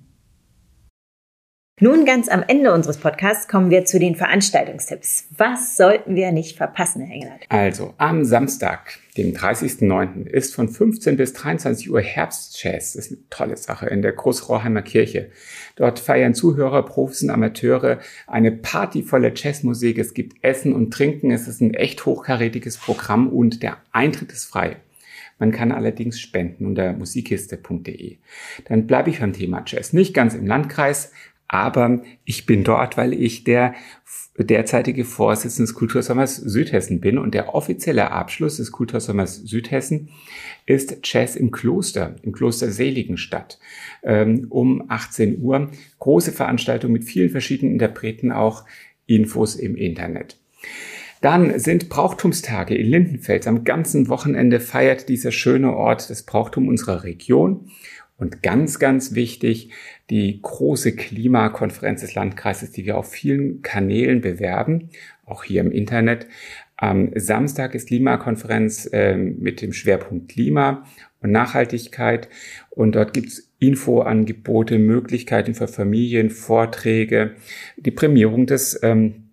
Nun 1.81 2.03
ganz 2.03 2.27
am 2.27 2.43
Ende 2.45 2.73
unseres 2.73 2.97
Podcasts 2.97 3.47
kommen 3.47 3.69
wir 3.69 3.85
zu 3.85 3.99
den 3.99 4.15
Veranstaltungstipps. 4.15 5.29
Was 5.37 5.77
sollten 5.77 6.13
wir 6.13 6.33
nicht 6.33 6.57
verpassen, 6.57 7.01
Herr 7.01 7.15
Engelhardt? 7.15 7.45
Also 7.47 7.93
am 7.97 8.25
Samstag, 8.25 8.99
dem 9.15 9.33
30.09. 9.33 10.27
ist 10.27 10.53
von 10.53 10.67
15 10.67 11.15
bis 11.15 11.31
23 11.31 11.89
Uhr 11.89 12.01
Herbstjazz. 12.01 12.93
Das 12.93 13.05
ist 13.05 13.11
eine 13.13 13.29
tolle 13.29 13.55
Sache 13.55 13.85
in 13.85 14.01
der 14.01 14.11
Großrohrheimer 14.11 14.81
Kirche. 14.81 15.29
Dort 15.77 15.99
feiern 15.99 16.33
Zuhörer, 16.33 16.83
Profis 16.83 17.23
und 17.23 17.29
Amateure 17.29 17.99
eine 18.27 18.51
partyvolle 18.51 19.31
Jazzmusik. 19.33 19.99
Es 19.99 20.13
gibt 20.13 20.43
Essen 20.43 20.73
und 20.73 20.91
Trinken. 20.91 21.31
Es 21.31 21.47
ist 21.47 21.61
ein 21.61 21.73
echt 21.73 22.05
hochkarätiges 22.05 22.75
Programm 22.75 23.29
und 23.29 23.63
der 23.63 23.77
Eintritt 23.93 24.33
ist 24.33 24.43
frei. 24.43 24.75
Man 25.39 25.53
kann 25.53 25.71
allerdings 25.71 26.19
spenden 26.19 26.65
unter 26.65 26.91
musikkiste.de. 26.91 28.17
Dann 28.65 28.87
bleibe 28.87 29.09
ich 29.09 29.21
beim 29.21 29.31
Thema 29.31 29.63
Jazz. 29.65 29.93
Nicht 29.93 30.13
ganz 30.13 30.35
im 30.35 30.45
Landkreis, 30.45 31.13
aber 31.49 32.03
ich 32.23 32.45
bin 32.45 32.63
dort, 32.63 32.95
weil 32.95 33.11
ich 33.11 33.43
der 33.43 33.73
derzeitige 34.37 35.03
Vorsitzende 35.03 35.67
des 35.67 35.73
Kultursommers 35.73 36.37
Südhessen 36.37 37.01
bin 37.01 37.17
und 37.17 37.33
der 37.33 37.53
offizielle 37.55 38.11
Abschluss 38.11 38.57
des 38.57 38.71
Kultursommers 38.71 39.35
Südhessen 39.35 40.09
ist 40.65 40.99
Jazz 41.03 41.35
im 41.35 41.51
Kloster, 41.51 42.15
im 42.21 42.31
Kloster 42.31 42.71
Seligenstadt 42.71 43.59
ähm, 44.03 44.45
um 44.49 44.85
18 44.87 45.41
Uhr. 45.41 45.71
Große 45.97 46.31
Veranstaltung 46.31 46.91
mit 46.91 47.03
vielen 47.03 47.31
verschiedenen 47.31 47.73
Interpreten, 47.73 48.31
auch 48.31 48.63
Infos 49.07 49.55
im 49.55 49.75
Internet. 49.75 50.37
Dann 51.21 51.59
sind 51.59 51.89
Brauchtumstage 51.89 52.75
in 52.75 52.85
Lindenfels. 52.85 53.47
Am 53.47 53.63
ganzen 53.63 54.07
Wochenende 54.07 54.59
feiert 54.59 55.09
dieser 55.09 55.31
schöne 55.31 55.75
Ort 55.75 56.09
das 56.09 56.23
Brauchtum 56.23 56.67
unserer 56.67 57.03
Region. 57.03 57.71
Und 58.17 58.43
ganz, 58.43 58.79
ganz 58.79 59.15
wichtig, 59.15 59.71
die 60.09 60.41
große 60.41 60.95
Klimakonferenz 60.95 62.01
des 62.01 62.15
Landkreises, 62.15 62.71
die 62.71 62.85
wir 62.85 62.97
auf 62.97 63.11
vielen 63.11 63.61
Kanälen 63.61 64.21
bewerben, 64.21 64.89
auch 65.25 65.43
hier 65.43 65.61
im 65.61 65.71
Internet. 65.71 66.27
Am 66.77 67.11
Samstag 67.15 67.75
ist 67.75 67.89
Klimakonferenz 67.89 68.89
äh, 68.91 69.15
mit 69.15 69.61
dem 69.61 69.73
Schwerpunkt 69.73 70.31
Klima 70.31 70.85
und 71.21 71.31
Nachhaltigkeit. 71.31 72.29
Und 72.69 72.95
dort 72.95 73.13
gibt's 73.13 73.51
Infoangebote, 73.59 74.79
Möglichkeiten 74.79 75.53
für 75.53 75.67
Familien, 75.67 76.29
Vorträge, 76.29 77.35
die 77.75 77.91
Prämierung 77.91 78.45
des 78.45 78.79
ähm, 78.83 79.29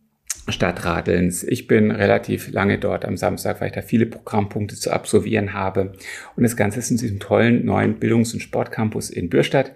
Stadtradelns. 0.48 1.42
Ich 1.42 1.66
bin 1.66 1.90
relativ 1.90 2.50
lange 2.52 2.78
dort 2.78 3.04
am 3.04 3.16
Samstag, 3.16 3.60
weil 3.60 3.68
ich 3.68 3.74
da 3.74 3.82
viele 3.82 4.06
Programmpunkte 4.06 4.76
zu 4.76 4.92
absolvieren 4.92 5.52
habe. 5.52 5.92
Und 6.36 6.42
das 6.42 6.56
Ganze 6.56 6.78
ist 6.78 6.90
in 6.90 6.96
diesem 6.98 7.18
tollen 7.18 7.64
neuen 7.64 7.98
Bildungs- 7.98 8.32
und 8.32 8.40
Sportcampus 8.40 9.10
in 9.10 9.28
Bürstadt. 9.28 9.72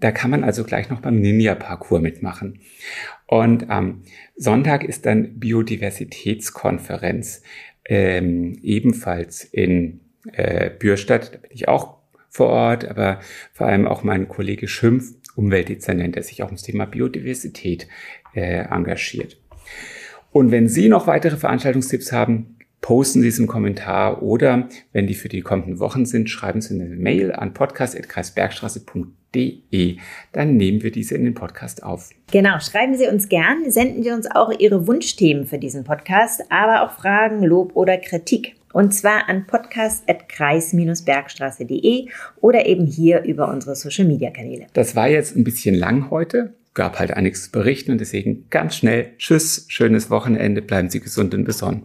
Da 0.00 0.12
kann 0.12 0.30
man 0.30 0.44
also 0.44 0.64
gleich 0.64 0.90
noch 0.90 1.00
beim 1.00 1.20
Ninja-Parcours 1.20 2.00
mitmachen. 2.00 2.60
Und 3.26 3.70
am 3.70 4.02
Sonntag 4.36 4.84
ist 4.84 5.06
dann 5.06 5.38
Biodiversitätskonferenz 5.38 7.42
ähm, 7.84 8.58
ebenfalls 8.62 9.44
in 9.44 10.00
äh, 10.32 10.70
Bürstadt. 10.70 11.34
Da 11.34 11.38
bin 11.38 11.50
ich 11.52 11.68
auch 11.68 11.98
vor 12.30 12.48
Ort, 12.48 12.86
aber 12.86 13.20
vor 13.52 13.66
allem 13.66 13.86
auch 13.86 14.04
mein 14.04 14.28
Kollege 14.28 14.68
Schimpf, 14.68 15.14
Umweltdezernent, 15.34 16.16
der 16.16 16.22
sich 16.22 16.42
auch 16.42 16.48
ums 16.48 16.62
Thema 16.62 16.86
Biodiversität 16.86 17.88
äh, 18.34 18.64
engagiert. 18.68 19.38
Und 20.30 20.50
wenn 20.50 20.68
Sie 20.68 20.88
noch 20.88 21.06
weitere 21.06 21.36
Veranstaltungstipps 21.36 22.12
haben, 22.12 22.57
posten 22.80 23.20
Sie 23.22 23.28
es 23.28 23.38
im 23.38 23.46
Kommentar 23.46 24.20
oder 24.22 24.68
wenn 24.92 25.06
die 25.06 25.14
für 25.14 25.28
die 25.28 25.42
kommenden 25.42 25.78
Wochen 25.78 26.04
sind, 26.06 26.28
schreiben 26.30 26.60
Sie 26.60 26.74
eine 26.74 26.86
Mail 26.86 27.30
an 27.32 27.54
podcast.kreisbergstraße.de. 27.54 29.98
Dann 30.32 30.56
nehmen 30.56 30.82
wir 30.82 30.90
diese 30.90 31.14
in 31.14 31.22
den 31.24 31.34
Podcast 31.34 31.82
auf. 31.82 32.10
Genau, 32.30 32.58
schreiben 32.60 32.96
Sie 32.96 33.08
uns 33.08 33.28
gern, 33.28 33.70
senden 33.70 34.02
Sie 34.02 34.10
uns 34.10 34.26
auch 34.30 34.50
Ihre 34.58 34.86
Wunschthemen 34.86 35.46
für 35.46 35.58
diesen 35.58 35.84
Podcast, 35.84 36.42
aber 36.50 36.82
auch 36.82 36.92
Fragen, 36.92 37.42
Lob 37.42 37.76
oder 37.76 37.98
Kritik. 37.98 38.54
Und 38.72 38.92
zwar 38.92 39.28
an 39.28 39.46
podcast.kreis-bergstraße.de 39.46 42.08
oder 42.40 42.66
eben 42.66 42.86
hier 42.86 43.22
über 43.22 43.48
unsere 43.48 43.74
Social 43.74 44.04
Media 44.04 44.30
Kanäle. 44.30 44.66
Das 44.74 44.94
war 44.94 45.08
jetzt 45.08 45.34
ein 45.36 45.44
bisschen 45.44 45.74
lang 45.74 46.10
heute 46.10 46.52
gab 46.78 47.00
halt 47.00 47.10
einiges 47.10 47.46
zu 47.46 47.50
berichten 47.50 47.90
und 47.90 48.00
deswegen 48.00 48.48
ganz 48.50 48.76
schnell 48.76 49.12
Tschüss, 49.18 49.66
schönes 49.68 50.10
Wochenende, 50.10 50.62
bleiben 50.62 50.88
Sie 50.88 51.00
gesund 51.00 51.34
und 51.34 51.44
besonnen. 51.44 51.82